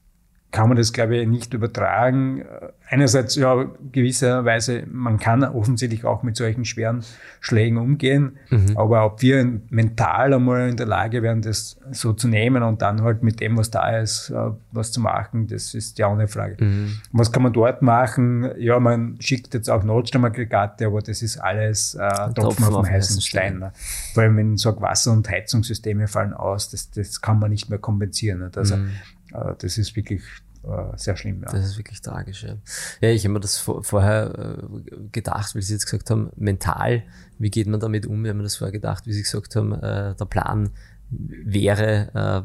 kann 0.53 0.69
man 0.69 0.77
das, 0.77 0.93
glaube 0.93 1.17
ich, 1.17 1.27
nicht 1.27 1.55
übertragen. 1.55 2.45
Einerseits, 2.87 3.37
ja, 3.37 3.71
gewisserweise, 3.91 4.85
man 4.87 5.19
kann 5.19 5.43
offensichtlich 5.45 6.05
auch 6.05 6.23
mit 6.23 6.37
solchen 6.37 6.67
schweren 6.67 7.03
Schlägen 7.41 7.79
umgehen, 7.79 8.37
mhm. 8.51 8.77
aber 8.77 9.07
ob 9.07 9.23
wir 9.23 9.61
mental 9.71 10.35
einmal 10.35 10.69
in 10.69 10.77
der 10.77 10.85
Lage 10.85 11.23
wären, 11.23 11.41
das 11.41 11.79
so 11.91 12.13
zu 12.13 12.29
nehmen 12.29 12.63
und 12.63 12.83
dann 12.83 13.03
halt 13.03 13.23
mit 13.23 13.41
dem, 13.41 13.57
was 13.57 13.71
da 13.71 13.97
ist, 13.99 14.29
äh, 14.29 14.51
was 14.73 14.93
zu 14.93 15.01
machen, 15.01 15.47
das 15.47 15.73
ist 15.73 15.99
ja 15.99 16.09
auch 16.09 16.13
eine 16.13 16.29
Frage. 16.29 16.63
Mhm. 16.63 16.99
Was 17.13 17.33
kann 17.33 17.43
man 17.43 17.55
dort 17.55 17.81
machen? 17.81 18.51
Ja, 18.59 18.79
man 18.79 19.17
schickt 19.21 19.55
jetzt 19.55 19.71
auch 19.71 19.83
Notstromaggregate, 19.83 20.87
aber 20.87 21.01
das 21.01 21.23
ist 21.23 21.39
alles 21.39 21.95
äh, 21.95 22.09
Tropfen 22.35 22.67
auf 22.67 22.85
dem 22.85 22.93
heißen 22.93 23.23
Stein. 23.23 23.59
Ne? 23.59 23.73
Vor 24.13 24.23
allem, 24.25 24.37
wenn 24.37 24.59
so 24.59 24.79
Wasser- 24.83 25.13
und 25.13 25.31
Heizungssysteme 25.31 26.09
fallen 26.09 26.35
aus, 26.35 26.69
das, 26.69 26.91
das 26.91 27.23
kann 27.23 27.39
man 27.39 27.51
nicht 27.51 27.71
mehr 27.71 27.79
kompensieren. 27.79 28.41
Ne? 28.41 28.51
Also, 28.55 28.77
mhm. 28.77 28.91
Äh, 29.33 29.55
das 29.59 29.79
ist 29.79 29.97
wirklich 29.97 30.23
äh, 30.65 30.97
sehr 30.97 31.17
schlimm. 31.17 31.43
Ja. 31.43 31.53
Das 31.53 31.65
ist 31.65 31.79
wirklich 31.79 32.01
tragisch. 32.01 32.45
Ja, 32.45 32.57
ja 33.01 33.11
ich 33.11 33.25
habe 33.25 33.35
mir 33.35 33.41
das 33.41 33.59
vor, 33.59 33.83
vorher 33.83 34.61
äh, 34.61 35.09
gedacht, 35.11 35.55
wie 35.55 35.63
Sie 35.63 35.73
jetzt 35.73 35.87
gesagt 35.87 36.11
haben, 36.11 36.31
mental, 36.37 37.03
wie 37.39 37.51
geht 37.51 37.67
man 37.67 37.81
damit 37.81 38.07
um? 38.07 38.25
Ich 38.25 38.29
habe 38.29 38.39
mir 38.39 38.45
das 38.45 38.57
vorher 38.57 38.73
gedacht, 38.73 39.07
wie 39.07 39.13
Sie 39.13 39.23
gesagt 39.23 39.57
haben, 39.57 39.71
der 39.71 40.27
Plan 40.29 40.71
wäre, 41.13 42.45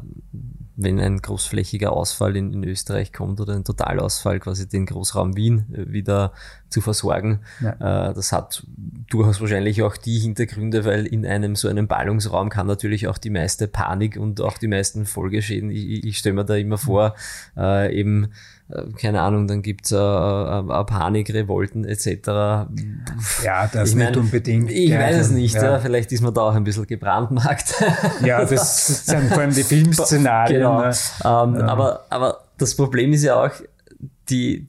wenn 0.80 1.00
ein 1.00 1.18
großflächiger 1.18 1.92
Ausfall 1.92 2.36
in, 2.36 2.52
in, 2.52 2.62
Österreich 2.62 3.12
kommt 3.12 3.40
oder 3.40 3.54
ein 3.54 3.64
Totalausfall, 3.64 4.38
quasi 4.38 4.68
den 4.68 4.86
Großraum 4.86 5.36
Wien 5.36 5.66
äh, 5.74 5.92
wieder 5.92 6.32
zu 6.68 6.80
versorgen. 6.80 7.40
Ja. 7.60 8.10
Äh, 8.10 8.14
das 8.14 8.30
hat 8.30 8.64
durchaus 9.10 9.40
wahrscheinlich 9.40 9.82
auch 9.82 9.96
die 9.96 10.20
Hintergründe, 10.20 10.84
weil 10.84 11.04
in 11.04 11.26
einem 11.26 11.56
so 11.56 11.66
einem 11.66 11.88
Ballungsraum 11.88 12.48
kann 12.48 12.68
natürlich 12.68 13.08
auch 13.08 13.18
die 13.18 13.30
meiste 13.30 13.66
Panik 13.66 14.16
und 14.16 14.40
auch 14.40 14.56
die 14.56 14.68
meisten 14.68 15.04
Folgeschäden, 15.04 15.70
ich, 15.72 16.04
ich 16.04 16.18
stelle 16.18 16.36
mir 16.36 16.44
da 16.44 16.54
immer 16.54 16.78
vor, 16.78 17.16
äh, 17.56 17.92
eben 17.92 18.26
äh, 18.26 18.28
keine 19.00 19.22
Ahnung, 19.22 19.48
dann 19.48 19.62
gibt's 19.62 19.92
äh, 19.92 19.96
äh, 19.96 20.84
Panik, 20.84 21.32
Revolten 21.32 21.84
etc. 21.86 22.06
Ja, 23.42 23.66
das 23.72 23.90
ich 23.90 23.94
nicht 23.94 24.10
mein, 24.10 24.16
unbedingt. 24.16 24.70
Ich 24.70 24.92
weiß 24.92 25.16
es 25.16 25.30
nicht, 25.30 25.54
ja. 25.54 25.72
ja. 25.72 25.78
vielleicht 25.78 26.12
ist 26.12 26.20
man 26.20 26.34
da 26.34 26.42
auch 26.42 26.54
ein 26.54 26.64
bisschen 26.64 26.86
gebrandmarkt. 26.86 27.74
Ja, 28.22 28.44
das 28.44 29.06
sind 29.06 29.28
vor 29.32 29.38
allem 29.38 29.54
die 29.54 29.62
Filmszenarien. 29.62 30.60
Genau. 30.60 30.80
Ne? 30.80 30.88
Ähm, 31.24 31.60
ja. 31.60 31.66
aber, 31.66 32.04
aber 32.10 32.40
das 32.58 32.74
Problem 32.74 33.12
ist 33.12 33.24
ja 33.24 33.42
auch, 33.42 33.50
die, 34.30 34.68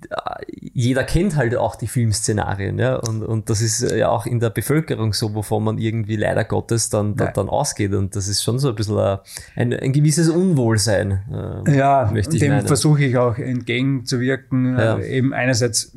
jeder 0.73 1.03
kennt 1.03 1.35
halt 1.35 1.55
auch 1.55 1.75
die 1.75 1.87
Filmszenarien, 1.87 2.79
ja, 2.79 2.95
und, 2.95 3.23
und 3.23 3.49
das 3.49 3.61
ist 3.61 3.81
ja 3.91 4.09
auch 4.09 4.25
in 4.25 4.39
der 4.39 4.49
Bevölkerung 4.49 5.13
so, 5.13 5.33
wovon 5.35 5.63
man 5.63 5.77
irgendwie 5.77 6.15
leider 6.15 6.45
Gottes 6.45 6.89
dann, 6.89 7.15
dann, 7.15 7.33
dann 7.33 7.49
ausgeht 7.49 7.93
und 7.93 8.15
das 8.15 8.27
ist 8.27 8.41
schon 8.43 8.59
so 8.59 8.69
ein 8.69 8.75
bisschen 8.75 9.19
ein, 9.55 9.73
ein 9.73 9.91
gewisses 9.91 10.29
Unwohlsein. 10.29 11.63
Äh, 11.67 11.77
ja, 11.77 12.05
dem 12.05 12.65
versuche 12.65 13.03
ich 13.03 13.17
auch 13.17 13.37
entgegenzuwirken, 13.37 14.77
ja. 14.77 14.97
äh, 14.97 15.17
eben 15.17 15.33
einerseits 15.33 15.93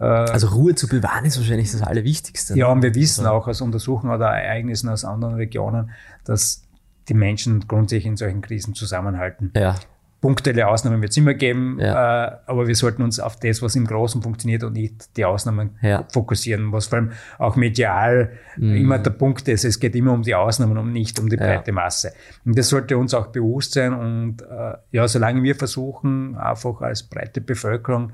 äh, 0.00 0.04
also 0.04 0.48
Ruhe 0.48 0.74
zu 0.74 0.88
bewahren 0.88 1.24
ist 1.24 1.38
wahrscheinlich 1.38 1.70
das 1.70 1.82
Allerwichtigste. 1.82 2.56
Ja, 2.56 2.68
und 2.68 2.82
wir 2.82 2.94
wissen 2.94 3.26
also. 3.26 3.36
auch 3.36 3.48
aus 3.48 3.60
Untersuchungen 3.60 4.12
oder 4.12 4.26
Ereignissen 4.26 4.88
aus 4.88 5.04
anderen 5.04 5.34
Regionen, 5.34 5.90
dass 6.24 6.64
die 7.08 7.14
Menschen 7.14 7.66
grundsätzlich 7.66 8.06
in 8.06 8.16
solchen 8.16 8.40
Krisen 8.40 8.74
zusammenhalten. 8.74 9.52
Ja 9.54 9.76
punktuelle 10.20 10.66
Ausnahmen 10.66 11.00
wird 11.00 11.12
es 11.12 11.16
immer 11.16 11.34
geben, 11.34 11.78
ja. 11.80 12.26
äh, 12.26 12.36
aber 12.46 12.66
wir 12.66 12.74
sollten 12.74 13.02
uns 13.02 13.20
auf 13.20 13.36
das, 13.36 13.62
was 13.62 13.76
im 13.76 13.86
Großen 13.86 14.20
funktioniert 14.20 14.64
und 14.64 14.72
nicht 14.72 15.16
die 15.16 15.24
Ausnahmen 15.24 15.78
ja. 15.80 16.04
fokussieren, 16.12 16.72
was 16.72 16.86
vor 16.86 16.98
allem 16.98 17.12
auch 17.38 17.54
medial 17.54 18.32
mhm. 18.56 18.76
immer 18.76 18.98
der 18.98 19.10
Punkt 19.10 19.46
ist. 19.46 19.64
Es 19.64 19.78
geht 19.78 19.94
immer 19.94 20.12
um 20.12 20.22
die 20.22 20.34
Ausnahmen 20.34 20.76
und 20.76 20.92
nicht 20.92 21.20
um 21.20 21.28
die 21.28 21.36
breite 21.36 21.70
ja. 21.70 21.74
Masse. 21.74 22.12
Und 22.44 22.58
das 22.58 22.68
sollte 22.68 22.98
uns 22.98 23.14
auch 23.14 23.28
bewusst 23.28 23.74
sein 23.74 23.92
und 23.92 24.42
äh, 24.42 24.72
ja, 24.90 25.06
solange 25.06 25.42
wir 25.42 25.54
versuchen, 25.54 26.36
einfach 26.36 26.80
als 26.80 27.04
breite 27.04 27.40
Bevölkerung 27.40 28.12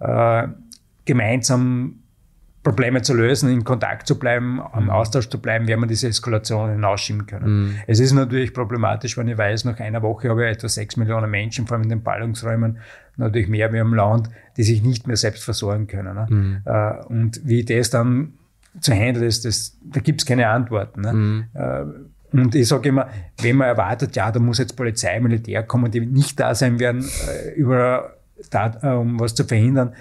äh, 0.00 0.48
gemeinsam 1.04 2.00
Probleme 2.64 3.02
zu 3.02 3.14
lösen, 3.14 3.50
in 3.50 3.62
Kontakt 3.62 4.06
zu 4.06 4.18
bleiben, 4.18 4.60
am 4.60 4.84
mhm. 4.84 4.90
Austausch 4.90 5.28
zu 5.28 5.40
bleiben, 5.40 5.68
werden 5.68 5.82
wir 5.82 5.86
diese 5.86 6.08
Eskalation 6.08 6.70
hinausschieben 6.70 7.26
können. 7.26 7.46
Mhm. 7.46 7.74
Es 7.86 8.00
ist 8.00 8.12
natürlich 8.12 8.54
problematisch, 8.54 9.16
wenn 9.18 9.28
ich 9.28 9.36
weiß, 9.36 9.66
nach 9.66 9.78
einer 9.78 10.02
Woche 10.02 10.30
habe 10.30 10.46
ich 10.46 10.56
etwa 10.56 10.68
sechs 10.68 10.96
Millionen 10.96 11.30
Menschen, 11.30 11.66
vor 11.66 11.76
allem 11.76 11.84
in 11.84 11.90
den 11.90 12.02
Ballungsräumen, 12.02 12.78
natürlich 13.16 13.48
mehr 13.48 13.72
wie 13.72 13.78
im 13.78 13.94
Land, 13.94 14.30
die 14.56 14.62
sich 14.62 14.82
nicht 14.82 15.06
mehr 15.06 15.16
selbst 15.16 15.44
versorgen 15.44 15.86
können. 15.86 16.14
Ne? 16.14 16.26
Mhm. 16.28 16.62
Äh, 16.64 17.04
und 17.04 17.40
wie 17.44 17.64
das 17.64 17.90
dann 17.90 18.32
zu 18.80 18.92
handeln 18.92 19.26
ist, 19.26 19.44
das, 19.44 19.76
da 19.82 20.00
gibt 20.00 20.22
es 20.22 20.26
keine 20.26 20.48
Antworten. 20.48 21.02
Ne? 21.02 21.12
Mhm. 21.12 21.44
Äh, 21.52 21.84
und 22.36 22.54
ich 22.54 22.66
sage 22.66 22.88
immer, 22.88 23.08
wenn 23.42 23.56
man 23.56 23.68
erwartet, 23.68 24.16
ja, 24.16 24.32
da 24.32 24.40
muss 24.40 24.58
jetzt 24.58 24.74
Polizei, 24.74 25.20
Militär 25.20 25.62
kommen, 25.62 25.90
die 25.90 26.00
nicht 26.00 26.40
da 26.40 26.54
sein 26.54 26.80
werden, 26.80 27.04
äh, 27.28 27.50
über 27.52 28.14
da, 28.50 28.98
um 28.98 29.20
was 29.20 29.34
zu 29.34 29.44
verhindern, 29.44 29.94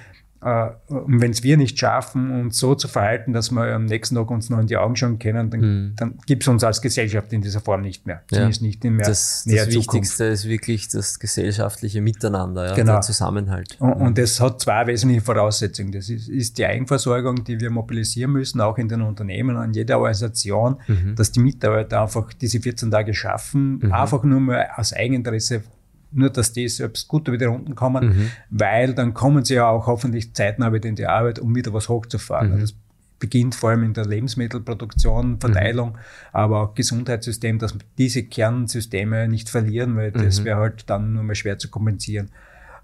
und 0.44 1.22
wenn 1.22 1.32
es 1.32 1.44
wir 1.44 1.56
nicht 1.58 1.80
schaffen, 1.80 2.32
uns 2.32 2.58
so 2.58 2.76
zu 2.76 2.88
verhalten, 2.88 3.32
dass 3.32 3.52
wir 3.52 3.74
am 3.74 3.86
nächsten 3.86 4.16
Tag 4.16 4.30
uns 4.30 4.50
noch 4.50 4.60
in 4.60 4.68
die 4.68 4.78
Augen 4.78 4.96
schauen 4.96 5.18
können, 5.18 5.50
dann, 5.50 5.60
mhm. 5.60 5.94
dann 5.96 6.18
gibt 6.26 6.44
es 6.44 6.48
uns 6.50 6.64
als 6.64 6.82
Gesellschaft 6.82 7.32
in 7.32 7.42
dieser 7.42 7.62
Form 7.62 7.82
nicht 7.82 8.06
mehr. 8.06 8.24
Zumindest 8.28 8.62
ja. 8.62 8.68
nicht 8.68 8.84
in 8.84 8.96
mehr 8.98 9.06
Das, 9.06 9.46
das 9.46 9.68
Wichtigste 9.68 10.26
ist 10.26 10.48
wirklich 10.48 10.90
das 10.90 11.20
gesellschaftliche 11.20 12.02
Miteinander, 12.02 12.68
ja, 12.68 12.76
genau. 12.76 12.94
der 12.94 13.02
Zusammenhalt. 13.02 13.78
Und, 13.80 13.94
und, 13.94 14.18
das 14.18 14.40
hat 14.42 14.60
zwei 14.60 14.86
wesentliche 14.88 15.22
Voraussetzungen. 15.22 15.92
Das 15.92 16.10
ist, 16.10 16.28
ist, 16.28 16.58
die 16.58 16.66
Eigenversorgung, 16.66 17.44
die 17.44 17.60
wir 17.60 17.70
mobilisieren 17.70 18.32
müssen, 18.32 18.60
auch 18.60 18.78
in 18.78 18.90
den 18.90 19.02
Unternehmen, 19.02 19.56
an 19.56 19.74
jeder 19.74 19.98
Organisation, 19.98 20.78
mhm. 20.88 21.16
dass 21.16 21.32
die 21.32 21.40
Mitarbeiter 21.40 22.02
einfach 22.02 22.34
diese 22.34 22.60
14 22.60 22.92
Tage 22.92 23.14
schaffen, 23.14 23.80
mhm. 23.80 23.94
einfach 23.94 24.24
nur 24.24 24.40
mal 24.40 24.68
aus 24.76 24.94
Eigeninteresse 24.94 25.64
nur 26.14 26.30
dass 26.30 26.54
die 26.54 26.68
selbst 26.68 27.08
gut 27.08 27.32
wieder 27.32 27.52
unten 27.52 27.76
kommen, 27.76 28.08
mhm. 28.08 28.32
weil 28.50 28.94
dann 28.94 29.14
kommen 29.14 29.44
sie 29.44 29.56
ja 29.56 29.68
auch 29.68 29.88
hoffentlich 29.88 30.34
zeitnah 30.34 30.74
wieder 30.74 30.90
in 30.90 30.96
die 30.96 31.06
Arbeit, 31.06 31.40
um 31.40 31.56
wieder 31.56 31.74
was 31.74 31.90
hochzufahren. 31.90 32.56
Mhm. 32.56 32.62
Das 32.62 32.76
beginnt 33.20 33.56
vor 33.56 33.70
allem 33.70 33.84
in 33.84 33.94
der 33.94 34.06
Lebensmittelproduktion, 34.06 35.40
Verteilung, 35.40 35.92
mhm. 35.92 35.98
aber 36.34 36.62
auch 36.62 36.76
Gesundheitssystem, 36.76 37.58
dass 37.58 37.74
diese 37.98 38.24
Kernsysteme 38.24 39.28
nicht 39.28 39.50
verlieren, 39.50 39.96
weil 39.96 40.12
das 40.12 40.42
mhm. 40.42 40.46
wäre 40.46 40.60
halt 40.60 40.90
dann 40.90 41.14
nur 41.14 41.24
mal 41.24 41.36
schwer 41.36 41.58
zu 41.58 41.70
kompensieren. 41.70 42.32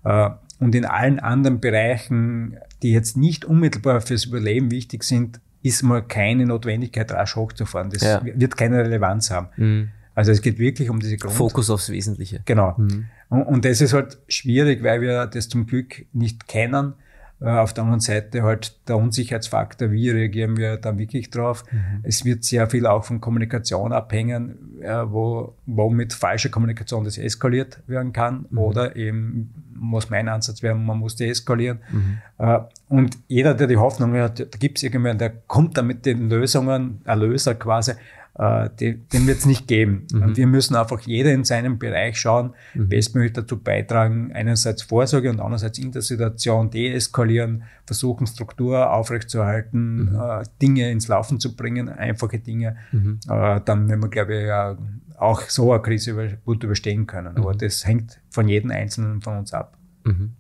Äh, 0.05 0.29
und 0.59 0.75
in 0.75 0.85
allen 0.85 1.19
anderen 1.19 1.59
Bereichen, 1.59 2.57
die 2.83 2.91
jetzt 2.91 3.17
nicht 3.17 3.45
unmittelbar 3.45 4.01
fürs 4.01 4.25
Überleben 4.25 4.71
wichtig 4.71 5.03
sind, 5.03 5.39
ist 5.61 5.83
mal 5.83 6.01
keine 6.01 6.45
Notwendigkeit, 6.45 7.11
rasch 7.11 7.35
hochzufahren. 7.35 7.89
Das 7.89 8.01
ja. 8.01 8.21
wird 8.23 8.55
keine 8.55 8.77
Relevanz 8.77 9.31
haben. 9.31 9.91
Also 10.19 10.33
es 10.33 10.41
geht 10.41 10.59
wirklich 10.59 10.89
um 10.89 10.99
diese 10.99 11.15
Grund 11.15 11.33
Fokus 11.33 11.69
aufs 11.69 11.89
Wesentliche. 11.89 12.41
Genau. 12.43 12.75
Mhm. 12.75 13.05
Und, 13.29 13.43
und, 13.43 13.63
das 13.63 13.79
ist 13.79 13.93
halt 13.93 14.17
schwierig, 14.27 14.83
weil 14.83 14.99
wir 14.99 15.27
das 15.27 15.47
zum 15.47 15.65
Glück 15.65 16.05
nicht 16.11 16.45
kennen. 16.49 16.95
Äh, 17.39 17.51
auf 17.51 17.73
der 17.73 17.85
anderen 17.85 18.01
Seite 18.01 18.43
halt 18.43 18.77
der 18.89 18.97
Unsicherheitsfaktor, 18.97 19.91
wie 19.91 20.09
reagieren 20.09 20.57
wir 20.57 20.75
da 20.75 20.97
wirklich 20.97 21.29
drauf. 21.29 21.63
Mhm. 21.71 22.01
Es 22.03 22.25
wird 22.25 22.43
sehr 22.43 22.69
viel 22.69 22.85
auch 22.85 23.05
von 23.05 23.21
Kommunikation 23.21 23.93
abhängen, 23.93 24.81
äh, 24.81 25.09
wo, 25.09 25.55
wo 25.65 25.89
mit 25.89 26.11
falscher 26.11 26.49
Kommunikation 26.49 27.05
das 27.05 27.17
eskaliert 27.17 27.79
werden 27.87 28.11
kann 28.11 28.45
mhm. 28.49 28.57
oder 28.57 28.97
eben 28.97 29.53
muss 29.73 30.09
mein 30.09 30.27
Ansatz 30.27 30.61
werden, 30.61 30.85
man 30.85 30.99
muss 30.99 31.15
deeskalieren. 31.15 31.79
Mhm. 31.89 32.17
Äh, 32.39 32.59
und 32.89 33.17
jeder, 33.29 33.53
der 33.53 33.67
die 33.67 33.77
Hoffnung 33.77 34.13
hat, 34.15 34.41
da 34.41 34.57
gibt 34.59 34.79
es 34.79 34.83
irgendjemanden, 34.83 35.19
der 35.19 35.29
kommt 35.47 35.77
da 35.77 35.81
mit 35.81 36.05
den 36.05 36.27
Lösungen, 36.27 36.99
Erlöser 37.05 37.55
quasi, 37.55 37.93
äh, 38.39 38.69
den, 38.79 39.05
den 39.09 39.27
wird 39.27 39.39
es 39.39 39.45
nicht 39.45 39.67
geben. 39.67 40.07
Mhm. 40.13 40.37
Wir 40.37 40.47
müssen 40.47 40.75
einfach 40.75 41.01
jeder 41.01 41.33
in 41.33 41.43
seinem 41.43 41.77
Bereich 41.77 42.17
schauen, 42.17 42.53
mhm. 42.73 42.87
bestmöglich 42.87 43.33
dazu 43.33 43.61
beitragen, 43.61 44.31
einerseits 44.33 44.81
Vorsorge 44.81 45.29
und 45.29 45.41
andererseits 45.41 45.77
in 45.77 45.91
der 45.91 46.01
Situation 46.01 46.69
deeskalieren, 46.69 47.63
versuchen 47.85 48.27
Struktur 48.27 48.93
aufrechtzuerhalten, 48.93 50.13
mhm. 50.13 50.15
äh, 50.15 50.43
Dinge 50.61 50.89
ins 50.89 51.09
Laufen 51.09 51.41
zu 51.41 51.55
bringen, 51.55 51.89
einfache 51.89 52.39
Dinge. 52.39 52.77
Mhm. 52.93 53.19
Äh, 53.27 53.59
dann 53.65 53.89
werden 53.89 54.01
wir, 54.01 54.09
glaube 54.09 54.41
ich, 54.41 55.19
auch 55.19 55.41
so 55.41 55.73
eine 55.73 55.81
Krise 55.81 56.11
über, 56.11 56.27
gut 56.45 56.63
überstehen 56.63 57.07
können. 57.07 57.35
Aber 57.35 57.53
mhm. 57.53 57.57
das 57.57 57.85
hängt 57.85 58.21
von 58.29 58.47
jedem 58.47 58.71
Einzelnen 58.71 59.19
von 59.19 59.37
uns 59.37 59.53
ab. 59.53 59.77
Mhm. 60.05 60.31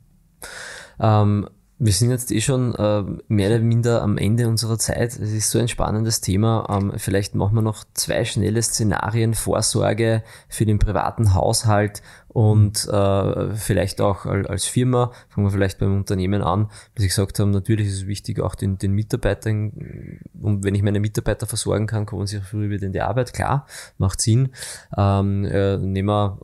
Ähm, 1.01 1.49
wir 1.81 1.93
sind 1.93 2.11
jetzt 2.11 2.29
eh 2.31 2.41
schon 2.41 2.75
äh, 2.75 3.03
mehr 3.29 3.49
oder 3.49 3.59
minder 3.59 4.01
am 4.01 4.17
Ende 4.17 4.49
unserer 4.49 4.77
Zeit. 4.77 5.17
Es 5.17 5.31
ist 5.31 5.49
so 5.49 5.59
ein 5.59 5.69
spannendes 5.69 6.19
Thema. 6.19 6.67
Ähm, 6.69 6.93
vielleicht 6.97 7.35
machen 7.35 7.55
wir 7.55 7.61
noch 7.61 7.85
zwei 7.93 8.25
schnelle 8.25 8.61
Szenarien. 8.61 9.33
Vorsorge 9.33 10.21
für 10.49 10.65
den 10.65 10.77
privaten 10.77 11.33
Haushalt 11.33 12.01
und 12.27 12.85
äh, 12.87 13.55
vielleicht 13.55 14.01
auch 14.01 14.25
als 14.25 14.65
Firma. 14.65 15.13
Fangen 15.29 15.47
wir 15.47 15.51
vielleicht 15.51 15.79
beim 15.79 15.95
Unternehmen 15.95 16.41
an. 16.41 16.69
Wie 16.95 17.01
Sie 17.01 17.07
gesagt 17.07 17.39
haben, 17.39 17.51
natürlich 17.51 17.87
ist 17.87 18.01
es 18.01 18.07
wichtig, 18.07 18.41
auch 18.41 18.55
den, 18.55 18.77
den 18.77 18.91
Mitarbeitern, 18.91 20.19
und 20.41 20.63
wenn 20.65 20.75
ich 20.75 20.83
meine 20.83 20.99
Mitarbeiter 20.99 21.47
versorgen 21.47 21.87
kann, 21.87 22.05
kommen 22.05 22.27
sie 22.27 22.39
auch 22.39 22.43
früh 22.43 22.69
wieder 22.69 22.85
in 22.85 22.93
die 22.93 23.01
Arbeit. 23.01 23.33
Klar, 23.33 23.65
macht 23.97 24.21
Sinn. 24.21 24.49
Ähm, 24.97 25.45
äh, 25.45 25.77
nehmen 25.77 26.09
wir 26.09 26.39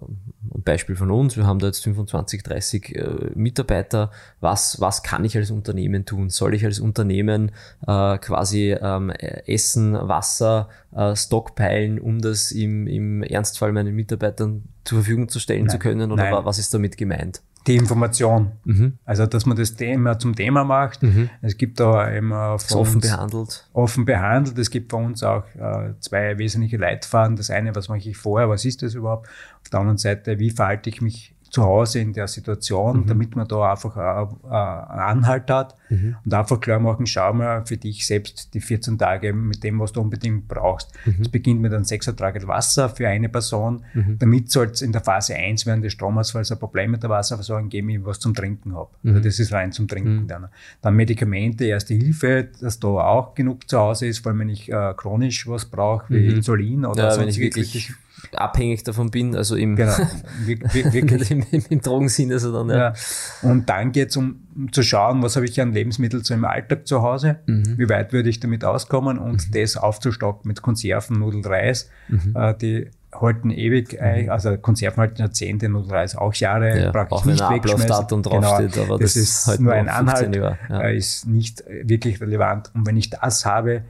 ein 0.56 0.64
Beispiel 0.64 0.96
von 0.96 1.12
uns, 1.12 1.38
wir 1.38 1.46
haben 1.46 1.60
da 1.60 1.68
jetzt 1.68 1.84
25, 1.84 2.44
30 2.44 2.96
äh, 2.96 3.06
Mitarbeiter. 3.36 4.12
Was, 4.40 4.80
was 4.80 5.04
kann 5.04 5.26
ich 5.26 5.38
als 5.38 5.52
Unternehmen 5.52 6.06
tun? 6.06 6.30
Soll 6.30 6.54
ich 6.54 6.66
als 6.66 6.80
Unternehmen 6.80 7.52
äh, 7.86 8.18
quasi 8.18 8.72
ähm, 8.72 9.10
Essen, 9.10 9.94
Wasser, 9.94 10.70
äh, 10.96 11.16
stockpeilen, 11.16 12.00
um 12.00 12.22
das 12.22 12.52
im, 12.52 12.88
im 12.88 13.24
Ernstfall 13.24 13.72
meinen 13.72 13.96
Mitarbeitern 13.96 14.64
zur 14.84 15.00
Verfügung 15.00 15.30
zu 15.30 15.40
stellen 15.40 15.66
nein, 15.66 15.70
zu 15.70 15.80
können? 15.80 16.12
Oder 16.12 16.32
nein. 16.32 16.46
was 16.46 16.58
ist 16.58 16.74
damit 16.74 16.98
gemeint? 16.98 17.42
Die 17.68 17.76
Information. 17.76 18.52
Mhm. 18.64 18.94
Also, 19.06 19.26
dass 19.26 19.46
man 19.46 19.58
das 19.58 19.76
Thema 19.76 20.20
zum 20.20 20.36
Thema 20.36 20.64
macht. 20.64 21.04
Mhm. 21.04 21.30
Es 21.42 21.58
gibt 21.58 21.80
da 21.80 22.10
immer 22.10 22.60
von 22.60 22.78
offen 22.80 23.02
behandelt. 23.02 23.68
Offen 23.74 24.06
behandelt. 24.06 24.58
Es 24.58 24.70
gibt 24.70 24.90
bei 24.90 24.98
uns 24.98 25.24
auch 25.24 25.46
äh, 25.56 25.94
zwei 26.00 26.38
wesentliche 26.38 26.78
Leitfaden. 26.78 27.36
Das 27.36 27.50
eine, 27.50 27.76
was 27.76 27.90
mache 27.90 28.00
ich 28.00 28.18
vorher? 28.18 28.50
Was 28.50 28.66
ist 28.66 28.82
das 28.82 28.94
überhaupt? 28.94 29.28
Auf 29.62 29.70
der 29.70 29.80
anderen 29.80 29.98
Seite, 29.98 30.40
wie 30.40 30.52
verhalte 30.52 30.90
ich 30.90 31.02
mich 31.02 31.35
zu 31.56 31.64
Hause 31.64 32.00
in 32.00 32.12
der 32.12 32.28
Situation, 32.28 32.98
mhm. 32.98 33.06
damit 33.06 33.34
man 33.38 33.48
da 33.48 33.72
einfach 33.72 33.96
einen 33.96 35.00
Anhalt 35.00 35.50
hat 35.50 35.76
mhm. 35.90 36.18
und 36.26 36.34
einfach 36.34 36.60
klar 36.60 36.82
machen, 36.82 37.08
schau 37.08 37.34
mal 37.34 37.66
für 37.66 37.78
dich 37.78 38.06
selbst 38.06 38.54
die 38.54 38.60
14 38.60 38.98
Tage 38.98 39.32
mit 39.32 39.64
dem, 39.64 39.80
was 39.80 39.94
du 39.94 40.02
unbedingt 40.02 40.50
brauchst. 40.50 40.92
Es 41.06 41.18
mhm. 41.18 41.32
beginnt 41.32 41.62
mit 41.62 41.74
einem 41.74 41.86
6 41.86 42.08
Ertrag 42.08 42.46
Wasser 42.46 42.90
für 42.90 43.08
eine 43.08 43.30
Person. 43.30 43.86
Mhm. 43.94 44.18
Damit 44.20 44.52
soll 44.52 44.66
es 44.66 44.82
in 44.82 44.92
der 44.92 45.00
Phase 45.00 45.34
1 45.34 45.66
während 45.66 45.86
des 45.86 45.94
Stromausfalls 45.94 46.52
ein 46.52 46.60
Problem 46.60 46.92
mit 46.92 47.04
der 47.04 47.10
Wasserversorgung 47.10 47.70
geben, 47.70 47.88
ich 47.88 48.04
was 48.04 48.20
zum 48.20 48.34
Trinken 48.34 48.76
habe. 48.76 48.90
Also 49.06 49.20
mhm. 49.20 49.24
das 49.24 49.40
ist 49.40 49.54
rein 49.54 49.72
zum 49.72 49.88
Trinken 49.88 50.28
dann. 50.28 50.50
Dann 50.82 50.94
Medikamente, 50.94 51.64
Erste 51.64 51.94
Hilfe, 51.94 52.50
dass 52.60 52.82
da 52.82 52.88
auch 52.88 53.34
genug 53.34 53.70
zu 53.70 53.80
Hause 53.80 54.08
ist, 54.08 54.26
weil 54.26 54.38
wenn 54.38 54.50
ich 54.50 54.70
äh, 54.70 54.94
chronisch 54.98 55.48
was 55.48 55.64
brauche, 55.64 56.14
wie 56.14 56.28
Insulin 56.28 56.86
oder 56.86 57.12
ja, 57.12 57.18
wenn 57.18 57.30
ich 57.30 57.40
wirklich 57.40 57.94
abhängig 58.34 58.84
davon 58.84 59.12
bin, 59.12 59.36
also 59.36 59.56
im, 59.56 59.76
genau. 59.76 59.96
wirklich. 60.46 61.32
Im, 61.32 61.46
im, 61.52 61.64
im 61.70 61.82
Drogensinne, 61.82 62.40
sondern 62.40 62.70
ja. 62.70 62.78
ja. 62.78 62.94
Und 63.42 63.70
dann 63.70 63.92
geht 63.92 64.10
es 64.10 64.18
um, 64.18 64.48
um, 64.56 64.72
zu 64.72 64.84
schauen, 64.84 65.22
was 65.22 65.36
habe 65.36 65.46
ich 65.46 65.60
an 65.62 65.74
Lebensmitteln 65.74 66.24
so 66.24 66.34
im 66.34 66.46
Alltag 66.46 66.88
zu 66.88 67.02
Hause, 67.02 67.40
mhm. 67.46 67.78
wie 67.78 67.90
weit 67.90 68.14
würde 68.14 68.30
ich 68.30 68.40
damit 68.40 68.64
auskommen 68.64 69.18
und 69.18 69.48
mhm. 69.48 69.52
das 69.54 69.78
aufzustocken 69.78 70.48
mit 70.48 70.62
Konserven, 70.62 71.20
Nudeln, 71.20 71.46
Reis, 71.46 71.90
mhm. 72.08 72.34
äh, 72.36 72.54
die 72.56 72.90
halten 73.22 73.50
ewig, 73.50 73.98
mhm. 74.00 74.30
also 74.30 74.58
Konserven 74.58 74.98
halten 74.98 75.22
Jahrzehnte, 75.22 75.70
Nudelreis 75.70 76.16
auch 76.16 76.34
Jahre, 76.34 76.80
ja, 76.80 76.92
praktisch 76.92 77.18
auch 77.18 77.26
nicht 77.26 77.42
wenn 77.42 77.56
wegschmeißen. 77.56 77.88
draufsteht, 78.22 78.74
genau, 78.74 78.86
aber 78.86 79.00
das, 79.00 79.14
das 79.14 79.16
ist 79.16 79.48
halt 79.48 79.60
nur 79.62 79.74
ein 79.74 79.90
Anhalt, 79.90 80.36
ja. 80.36 80.58
Äh, 80.70 80.98
ist 80.98 81.26
nicht 81.28 81.64
wirklich 81.68 82.20
relevant. 82.22 82.72
Und 82.74 82.86
wenn 82.86 82.98
ich 82.98 83.10
das 83.10 83.46
habe, 83.46 83.84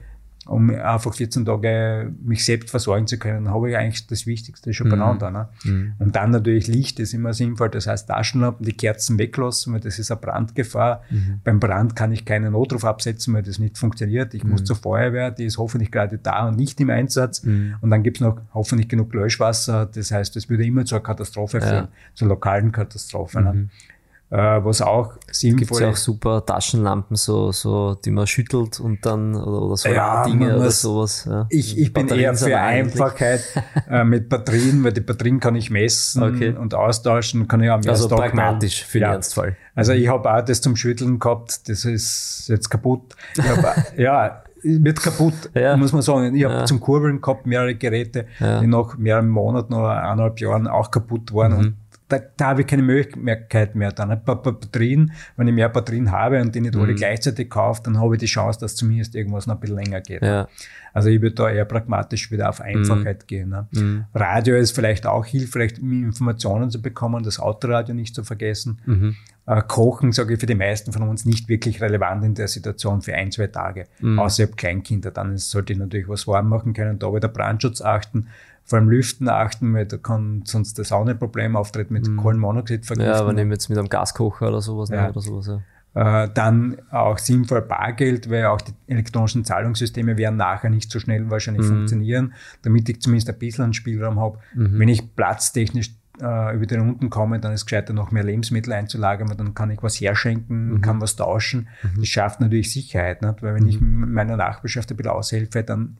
um 0.46 0.70
einfach 0.70 1.12
14 1.12 1.44
Tage 1.44 2.12
mich 2.22 2.44
selbst 2.44 2.70
versorgen 2.70 3.06
zu 3.06 3.18
können, 3.18 3.50
habe 3.50 3.70
ich 3.70 3.76
eigentlich 3.76 4.06
das 4.06 4.26
Wichtigste 4.26 4.72
schon 4.72 4.86
mhm. 4.86 4.90
beieinander. 4.90 5.30
Ne? 5.30 5.48
Mhm. 5.64 5.92
Und 5.98 6.16
dann 6.16 6.30
natürlich 6.30 6.68
Licht 6.68 7.00
ist 7.00 7.14
immer 7.14 7.34
sinnvoll, 7.34 7.68
das 7.68 7.86
heißt 7.86 8.08
Taschenlampen, 8.08 8.64
die 8.64 8.72
Kerzen 8.72 9.18
weglassen, 9.18 9.74
weil 9.74 9.80
das 9.80 9.98
ist 9.98 10.10
eine 10.10 10.20
Brandgefahr. 10.20 11.02
Mhm. 11.10 11.40
Beim 11.42 11.58
Brand 11.58 11.96
kann 11.96 12.12
ich 12.12 12.24
keinen 12.24 12.52
Notruf 12.52 12.84
absetzen, 12.84 13.34
weil 13.34 13.42
das 13.42 13.58
nicht 13.58 13.76
funktioniert. 13.76 14.34
Ich 14.34 14.44
muss 14.44 14.60
mhm. 14.60 14.66
zur 14.66 14.76
Feuerwehr, 14.76 15.32
die 15.32 15.44
ist 15.44 15.58
hoffentlich 15.58 15.90
gerade 15.90 16.18
da 16.18 16.48
und 16.48 16.56
nicht 16.56 16.80
im 16.80 16.90
Einsatz. 16.90 17.42
Mhm. 17.42 17.76
Und 17.80 17.90
dann 17.90 18.04
gibt 18.04 18.18
es 18.18 18.20
noch 18.20 18.40
hoffentlich 18.54 18.88
genug 18.88 19.12
Löschwasser. 19.14 19.86
Das 19.86 20.12
heißt, 20.12 20.36
es 20.36 20.48
würde 20.48 20.64
immer 20.64 20.84
zur 20.84 21.02
Katastrophe 21.02 21.60
führen, 21.60 21.84
ja. 21.84 21.88
zur 22.14 22.28
lokalen 22.28 22.70
Katastrophe. 22.70 23.42
Ne? 23.42 23.68
Mhm. 24.30 24.38
Äh, 24.38 24.64
was 24.64 24.82
auch 24.82 25.12
sinnvoll 25.30 25.62
ist. 25.62 25.68
Gibt 25.68 25.80
ja 25.80 25.90
auch 25.90 25.96
super 25.96 26.44
Taschenlampen, 26.44 27.16
so, 27.16 27.52
so, 27.52 27.94
die 27.94 28.10
man 28.10 28.26
schüttelt 28.26 28.80
und 28.80 29.06
dann, 29.06 29.36
oder, 29.36 29.62
oder 29.62 29.76
so 29.76 29.88
ja, 29.88 30.24
Dinge 30.24 30.56
oder 30.56 30.70
sowas. 30.70 31.26
Ja. 31.30 31.46
Ich, 31.48 31.78
ich 31.78 31.92
bin 31.92 32.08
eher 32.08 32.34
für 32.34 32.58
Einfachheit 32.58 33.44
äh, 33.90 34.02
mit 34.02 34.28
Batterien, 34.28 34.82
weil 34.82 34.92
die 34.92 35.00
Batterien 35.00 35.38
kann 35.38 35.54
ich 35.54 35.70
messen 35.70 36.22
okay. 36.22 36.56
und 36.56 36.74
austauschen, 36.74 37.46
kann 37.46 37.62
ich 37.62 37.70
auch 37.70 37.80
mehr 37.80 37.90
Also 37.90 38.06
Stock 38.06 38.18
pragmatisch 38.18 38.84
für 38.84 38.98
ja. 38.98 39.08
den 39.08 39.14
Ernstfall. 39.14 39.56
Also 39.76 39.92
ich 39.92 40.08
habe 40.08 40.32
auch 40.32 40.42
das 40.42 40.60
zum 40.60 40.74
Schütteln 40.74 41.20
gehabt, 41.20 41.68
das 41.68 41.84
ist 41.84 42.46
jetzt 42.48 42.68
kaputt. 42.68 43.14
Hab, 43.38 43.92
ja, 43.98 44.42
wird 44.62 45.00
kaputt, 45.00 45.50
ja. 45.54 45.76
muss 45.76 45.92
man 45.92 46.02
sagen. 46.02 46.34
Ich 46.34 46.44
habe 46.44 46.54
ja. 46.54 46.64
zum 46.64 46.80
Kurbeln 46.80 47.20
gehabt 47.20 47.46
mehrere 47.46 47.74
Geräte, 47.76 48.26
die 48.40 48.66
nach 48.66 48.96
mehreren 48.96 49.28
Monaten 49.28 49.74
oder 49.74 50.02
eineinhalb 50.02 50.40
Jahren 50.40 50.66
auch 50.66 50.90
kaputt 50.90 51.32
waren. 51.32 51.58
Mhm. 51.58 51.76
Da, 52.08 52.20
da 52.36 52.48
habe 52.48 52.60
ich 52.60 52.66
keine 52.66 52.82
Möglichkeit 52.82 53.74
mehr. 53.74 53.90
Dann 53.90 54.10
ein 54.10 54.24
paar 54.24 54.40
Batterien, 54.40 55.12
wenn 55.36 55.48
ich 55.48 55.54
mehr 55.54 55.68
Batterien 55.68 56.12
habe 56.12 56.40
und 56.40 56.54
die 56.54 56.60
nicht 56.60 56.74
mhm. 56.74 56.82
alle 56.82 56.94
gleichzeitig 56.94 57.50
kaufe, 57.50 57.82
dann 57.84 57.98
habe 57.98 58.14
ich 58.14 58.20
die 58.20 58.26
Chance, 58.26 58.60
dass 58.60 58.76
zumindest 58.76 59.14
irgendwas 59.14 59.46
noch 59.46 59.54
ein 59.54 59.60
bisschen 59.60 59.76
länger 59.76 60.00
geht. 60.00 60.22
Ja. 60.22 60.48
Also 60.96 61.10
ich 61.10 61.20
würde 61.20 61.34
da 61.34 61.50
eher 61.50 61.66
pragmatisch 61.66 62.30
wieder 62.30 62.48
auf 62.48 62.60
Einfachheit 62.62 63.22
mhm. 63.22 63.26
gehen. 63.26 63.48
Ne? 63.50 63.68
Mhm. 63.72 64.04
Radio 64.14 64.56
ist 64.56 64.70
vielleicht 64.70 65.06
auch 65.06 65.26
hilfreich, 65.26 65.80
um 65.80 66.04
Informationen 66.04 66.70
zu 66.70 66.80
bekommen, 66.80 67.22
das 67.22 67.38
Autoradio 67.38 67.94
nicht 67.94 68.14
zu 68.14 68.24
vergessen. 68.24 68.80
Mhm. 68.86 69.16
äh, 69.46 69.60
Kochen, 69.66 70.12
sage 70.12 70.34
ich, 70.34 70.40
für 70.40 70.46
die 70.46 70.54
meisten 70.54 70.92
von 70.92 71.02
uns 71.02 71.26
nicht 71.26 71.48
wirklich 71.48 71.82
relevant 71.82 72.24
in 72.24 72.34
der 72.34 72.48
Situation 72.48 73.02
für 73.02 73.14
ein, 73.14 73.30
zwei 73.30 73.48
Tage. 73.48 73.84
Mhm. 74.00 74.18
Außer 74.18 74.44
ich 74.44 74.48
habe 74.48 74.56
Kleinkinder, 74.56 75.10
dann 75.10 75.36
sollte 75.36 75.74
ich 75.74 75.78
natürlich 75.78 76.08
was 76.08 76.26
warm 76.26 76.48
machen 76.48 76.72
können, 76.72 76.98
da 76.98 77.12
wieder 77.12 77.28
Brandschutz 77.28 77.82
achten, 77.82 78.28
vor 78.66 78.78
allem 78.78 78.90
Lüften 78.90 79.28
achten, 79.28 79.72
weil 79.72 79.86
da 79.86 79.96
kann 79.96 80.42
sonst 80.44 80.78
das 80.78 80.92
auch 80.92 81.06
ein 81.06 81.18
Problem 81.18 81.56
auftreten 81.56 81.94
mit 81.94 82.06
mhm. 82.06 82.16
Kohlenmonoxid 82.16 82.84
vergiften. 82.84 83.14
Ja, 83.14 83.20
aber 83.20 83.32
nehmen 83.32 83.52
jetzt 83.52 83.68
mit 83.68 83.78
einem 83.78 83.88
Gaskocher 83.88 84.48
oder 84.48 84.60
sowas, 84.60 84.90
ja. 84.90 85.04
Ne, 85.04 85.10
oder 85.10 85.20
sowas 85.20 85.46
ja. 85.46 85.60
Äh, 85.94 86.28
dann 86.34 86.76
auch 86.90 87.16
sinnvoll 87.16 87.62
Bargeld, 87.62 88.28
weil 88.28 88.44
auch 88.46 88.60
die 88.60 88.72
elektronischen 88.86 89.44
Zahlungssysteme 89.46 90.18
werden 90.18 90.36
nachher 90.36 90.68
nicht 90.68 90.90
so 90.90 90.98
schnell 90.98 91.30
wahrscheinlich 91.30 91.64
mhm. 91.64 91.70
funktionieren, 91.70 92.34
damit 92.62 92.88
ich 92.90 93.00
zumindest 93.00 93.30
ein 93.30 93.38
bisschen 93.38 93.64
einen 93.64 93.72
Spielraum 93.72 94.20
habe. 94.20 94.38
Mhm. 94.54 94.78
Wenn 94.78 94.88
ich 94.88 95.16
platztechnisch 95.16 95.94
äh, 96.20 96.54
über 96.54 96.66
den 96.66 96.80
unten 96.80 97.08
komme, 97.08 97.40
dann 97.40 97.52
ist 97.52 97.60
es 97.60 97.66
gescheiter, 97.66 97.92
noch 97.92 98.10
mehr 98.10 98.24
Lebensmittel 98.24 98.72
einzulagern, 98.72 99.28
weil 99.30 99.36
dann 99.36 99.54
kann 99.54 99.70
ich 99.70 99.82
was 99.82 99.98
herschenken, 100.00 100.74
mhm. 100.74 100.80
kann 100.80 101.00
was 101.00 101.16
tauschen. 101.16 101.68
Mhm. 101.82 102.00
Das 102.00 102.08
schafft 102.08 102.40
natürlich 102.40 102.72
Sicherheit, 102.72 103.22
nicht? 103.22 103.42
weil 103.42 103.54
wenn 103.54 103.62
mhm. 103.62 103.68
ich 103.68 103.80
meiner 103.80 104.36
Nachbarschaft 104.36 104.90
ein 104.90 104.96
bisschen 104.96 105.12
aushelfe, 105.12 105.62
dann 105.62 105.96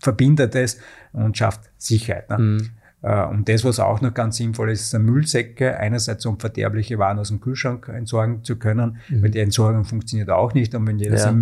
verbindet 0.00 0.54
es 0.56 0.78
und 1.12 1.36
schafft 1.36 1.70
Sicherheit. 1.78 2.28
Ne? 2.30 2.58
Äh, 3.02 3.24
und 3.26 3.48
das, 3.48 3.64
was 3.64 3.80
auch 3.80 4.00
noch 4.00 4.14
ganz 4.14 4.36
sinnvoll 4.36 4.70
ist, 4.70 4.90
sind 4.90 5.04
Müllsäcke. 5.04 5.78
Einerseits, 5.78 6.26
um 6.26 6.38
verderbliche 6.38 6.98
Waren 6.98 7.18
aus 7.18 7.28
dem 7.28 7.40
Kühlschrank 7.40 7.88
entsorgen 7.88 8.44
zu 8.44 8.56
können, 8.56 8.98
mhm. 9.08 9.22
weil 9.22 9.30
die 9.30 9.40
Entsorgung 9.40 9.84
funktioniert 9.84 10.30
auch 10.30 10.54
nicht. 10.54 10.74
Und 10.74 10.86
wenn 10.86 10.98
jeder 10.98 11.16
ja. 11.16 11.34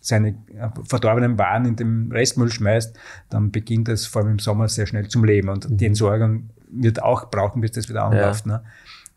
seine 0.00 0.28
äh, 0.28 0.68
verdorbenen 0.84 1.38
Waren 1.38 1.64
in 1.64 1.76
den 1.76 2.10
Restmüll 2.12 2.50
schmeißt, 2.50 2.96
dann 3.30 3.50
beginnt 3.50 3.88
das 3.88 4.06
vor 4.06 4.22
allem 4.22 4.32
im 4.32 4.38
Sommer 4.38 4.68
sehr 4.68 4.86
schnell 4.86 5.08
zum 5.08 5.24
Leben. 5.24 5.48
Und 5.48 5.70
mhm. 5.70 5.76
die 5.76 5.86
Entsorgung 5.86 6.50
wird 6.70 7.02
auch 7.02 7.30
brauchen, 7.30 7.60
bis 7.60 7.72
das 7.72 7.88
wieder 7.88 8.04
anläuft. 8.04 8.46
Ja. 8.46 8.52
Ne? 8.52 8.62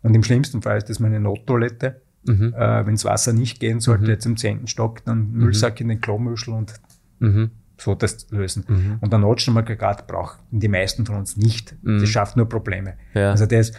Und 0.04 0.15
im 0.15 0.24
schlimmsten 0.24 0.62
Fall 0.62 0.78
ist 0.78 0.89
das 0.89 1.00
meine 1.00 1.19
Nottoilette. 1.19 2.02
Mhm. 2.26 2.54
Äh, 2.54 2.86
Wenn 2.86 2.96
das 2.96 3.04
Wasser 3.04 3.34
nicht 3.34 3.60
gehen 3.60 3.82
sollte, 3.82 4.04
mhm. 4.04 4.10
jetzt 4.10 4.26
im 4.26 4.38
zehnten 4.38 4.67
Stock, 4.67 5.04
dann 5.04 5.32
Müllsack 5.32 5.82
in 5.82 5.89
den 5.89 6.00
Klomuschel 6.00 6.54
und 6.54 6.74
mhm 7.19 7.52
so 7.84 7.96
das 7.96 8.28
lösen. 8.32 8.65
Mhm. 8.67 8.98
Und 9.02 9.13
ein 9.13 9.22
Notstromagregat 9.22 10.08
brauchen 10.08 10.39
die 10.52 10.67
meisten 10.67 11.06
von 11.06 11.17
uns 11.17 11.38
nicht. 11.38 11.76
Mhm. 11.84 12.00
Das 12.00 12.10
schafft 12.10 12.38
nur 12.38 12.48
Probleme. 12.48 12.96
Ja. 13.13 13.32
Also 13.32 13.46
das, 13.46 13.74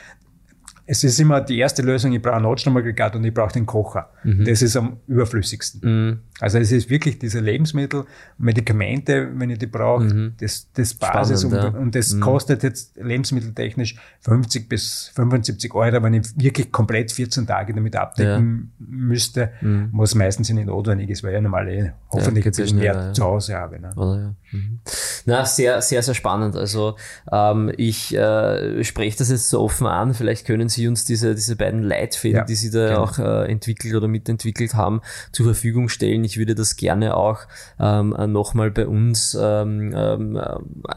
es 0.86 1.02
ist 1.02 1.18
immer 1.18 1.40
die 1.40 1.58
erste 1.58 1.82
Lösung, 1.82 2.12
ich 2.12 2.20
brauche 2.20 2.36
ein 2.36 2.42
Notstromaggregat 2.42 3.16
und 3.16 3.24
ich 3.24 3.32
brauche 3.32 3.52
den 3.52 3.64
Kocher. 3.64 4.10
Mhm. 4.22 4.44
Das 4.44 4.60
ist 4.60 4.76
am 4.76 4.98
überflüssigsten. 5.06 5.80
Mhm. 5.82 6.20
Also 6.40 6.58
es 6.58 6.72
ist 6.72 6.90
wirklich 6.90 7.18
diese 7.18 7.40
Lebensmittel, 7.40 8.04
Medikamente, 8.38 9.30
wenn 9.34 9.50
ich 9.50 9.58
die 9.58 9.66
brauche, 9.66 10.04
mhm. 10.04 10.34
das, 10.38 10.68
das 10.74 10.94
Basis 10.94 11.42
Spannend, 11.42 11.64
und, 11.64 11.74
ja. 11.74 11.80
und, 11.80 11.94
das 11.94 12.12
mhm. 12.12 12.20
kostet 12.20 12.62
jetzt 12.64 12.96
lebensmitteltechnisch 12.96 13.96
50 14.20 14.68
bis 14.68 15.10
75 15.14 15.72
Euro, 15.74 16.02
wenn 16.02 16.14
ich 16.14 16.36
wirklich 16.36 16.70
komplett 16.70 17.12
14 17.12 17.46
Tage 17.46 17.72
damit 17.72 17.96
abdecken 17.96 18.72
ja. 18.78 18.86
müsste, 18.86 19.52
mhm. 19.62 19.90
was 19.92 20.14
meistens 20.14 20.50
nicht 20.50 20.66
notwendig 20.66 21.08
ist, 21.08 21.22
weil 21.22 21.34
ich 21.34 21.40
normal 21.40 21.68
eh 21.68 21.92
hoffentlich 22.10 22.44
ja, 22.44 22.50
ein 22.50 22.56
bisschen 22.56 22.78
mehr 22.78 23.12
zu 23.14 23.24
Hause 23.24 23.54
habe. 23.54 23.80
Ne? 23.80 23.92
Oder, 23.96 24.34
mhm. 24.52 24.80
Na, 25.24 25.46
sehr, 25.46 25.80
sehr, 25.80 26.02
sehr 26.02 26.14
spannend. 26.14 26.56
Also 26.56 26.96
ähm, 27.32 27.72
ich 27.76 28.14
äh, 28.14 28.84
spreche 28.84 29.16
das 29.16 29.30
jetzt 29.30 29.48
so 29.48 29.62
offen 29.62 29.86
an, 29.86 30.12
vielleicht 30.12 30.46
können 30.46 30.68
Sie 30.68 30.73
uns 30.78 31.04
diese, 31.04 31.34
diese 31.34 31.56
beiden 31.56 31.82
Leitfäden, 31.82 32.46
die 32.46 32.54
Sie 32.54 32.70
da 32.70 32.88
genau. 32.88 33.02
auch 33.02 33.18
äh, 33.18 33.50
entwickelt 33.50 33.94
oder 33.94 34.08
mitentwickelt 34.08 34.74
haben, 34.74 35.00
zur 35.32 35.46
Verfügung 35.46 35.88
stellen. 35.88 36.24
Ich 36.24 36.38
würde 36.38 36.54
das 36.54 36.76
gerne 36.76 37.16
auch 37.16 37.40
ähm, 37.78 38.14
nochmal 38.28 38.70
bei 38.70 38.86
uns 38.86 39.36
ähm, 39.40 39.92
ähm, 39.96 40.40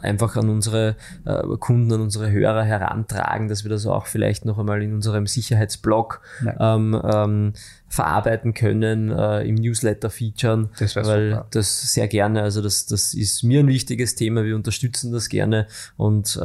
einfach 0.02 0.36
an 0.36 0.50
unsere 0.50 0.96
äh, 1.26 1.44
Kunden, 1.60 1.92
an 1.94 2.02
unsere 2.02 2.32
Hörer 2.32 2.64
herantragen, 2.64 3.48
dass 3.48 3.64
wir 3.64 3.70
das 3.70 3.86
auch 3.86 4.08
vielleicht 4.08 4.46
noch 4.46 4.58
einmal 4.58 4.82
in 4.82 4.94
unserem 4.94 5.28
Sicherheitsblog 5.28 6.22
ähm, 6.60 7.00
ähm, 7.04 7.54
verarbeiten 7.90 8.54
können, 8.54 9.12
äh, 9.12 9.44
im 9.44 9.56
Newsletter 9.56 10.10
featuren, 10.10 10.70
das 10.78 10.96
weil 10.96 11.30
super. 11.30 11.48
das 11.52 11.94
sehr 11.94 12.08
gerne, 12.08 12.42
also 12.42 12.62
das, 12.62 12.86
das 12.86 13.14
ist 13.14 13.44
mir 13.44 13.62
ein 13.62 13.68
wichtiges 13.68 14.16
Thema, 14.16 14.44
wir 14.44 14.56
unterstützen 14.56 15.12
das 15.12 15.30
gerne 15.30 15.68
und 15.96 16.36
äh, 16.36 16.40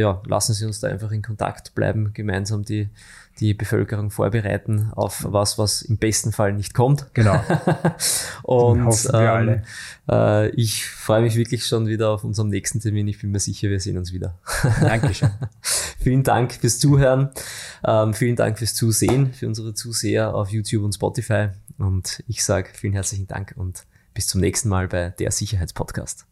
ja, 0.00 0.22
lassen 0.26 0.52
Sie 0.52 0.66
uns 0.66 0.80
da 0.80 0.88
einfach 0.88 1.10
in 1.10 1.22
Kontakt 1.22 1.74
bleiben, 1.74 2.10
gemeinsam 2.12 2.64
die 2.64 2.88
die 3.42 3.54
Bevölkerung 3.54 4.10
vorbereiten 4.10 4.92
auf 4.94 5.26
was, 5.28 5.58
was 5.58 5.82
im 5.82 5.98
besten 5.98 6.30
Fall 6.30 6.52
nicht 6.52 6.74
kommt. 6.74 7.12
Genau. 7.12 7.42
und 8.44 9.10
ähm, 9.12 9.62
äh, 10.08 10.48
ich 10.50 10.86
freue 10.86 11.22
mich 11.22 11.34
wirklich 11.34 11.66
schon 11.66 11.88
wieder 11.88 12.10
auf 12.10 12.22
unserem 12.22 12.48
nächsten 12.48 12.80
Termin. 12.80 13.08
Ich 13.08 13.20
bin 13.20 13.32
mir 13.32 13.40
sicher, 13.40 13.68
wir 13.68 13.80
sehen 13.80 13.98
uns 13.98 14.12
wieder. 14.12 14.38
Dankeschön. 14.80 15.30
vielen 15.98 16.22
Dank 16.22 16.52
fürs 16.52 16.78
Zuhören. 16.78 17.30
Ähm, 17.84 18.14
vielen 18.14 18.36
Dank 18.36 18.58
fürs 18.58 18.74
Zusehen, 18.74 19.34
für 19.34 19.48
unsere 19.48 19.74
Zuseher 19.74 20.34
auf 20.34 20.50
YouTube 20.50 20.84
und 20.84 20.94
Spotify. 20.94 21.48
Und 21.78 22.22
ich 22.28 22.44
sage 22.44 22.70
vielen 22.72 22.92
herzlichen 22.92 23.26
Dank 23.26 23.54
und 23.56 23.82
bis 24.14 24.28
zum 24.28 24.40
nächsten 24.40 24.68
Mal 24.68 24.86
bei 24.86 25.10
der 25.10 25.32
Sicherheitspodcast. 25.32 26.31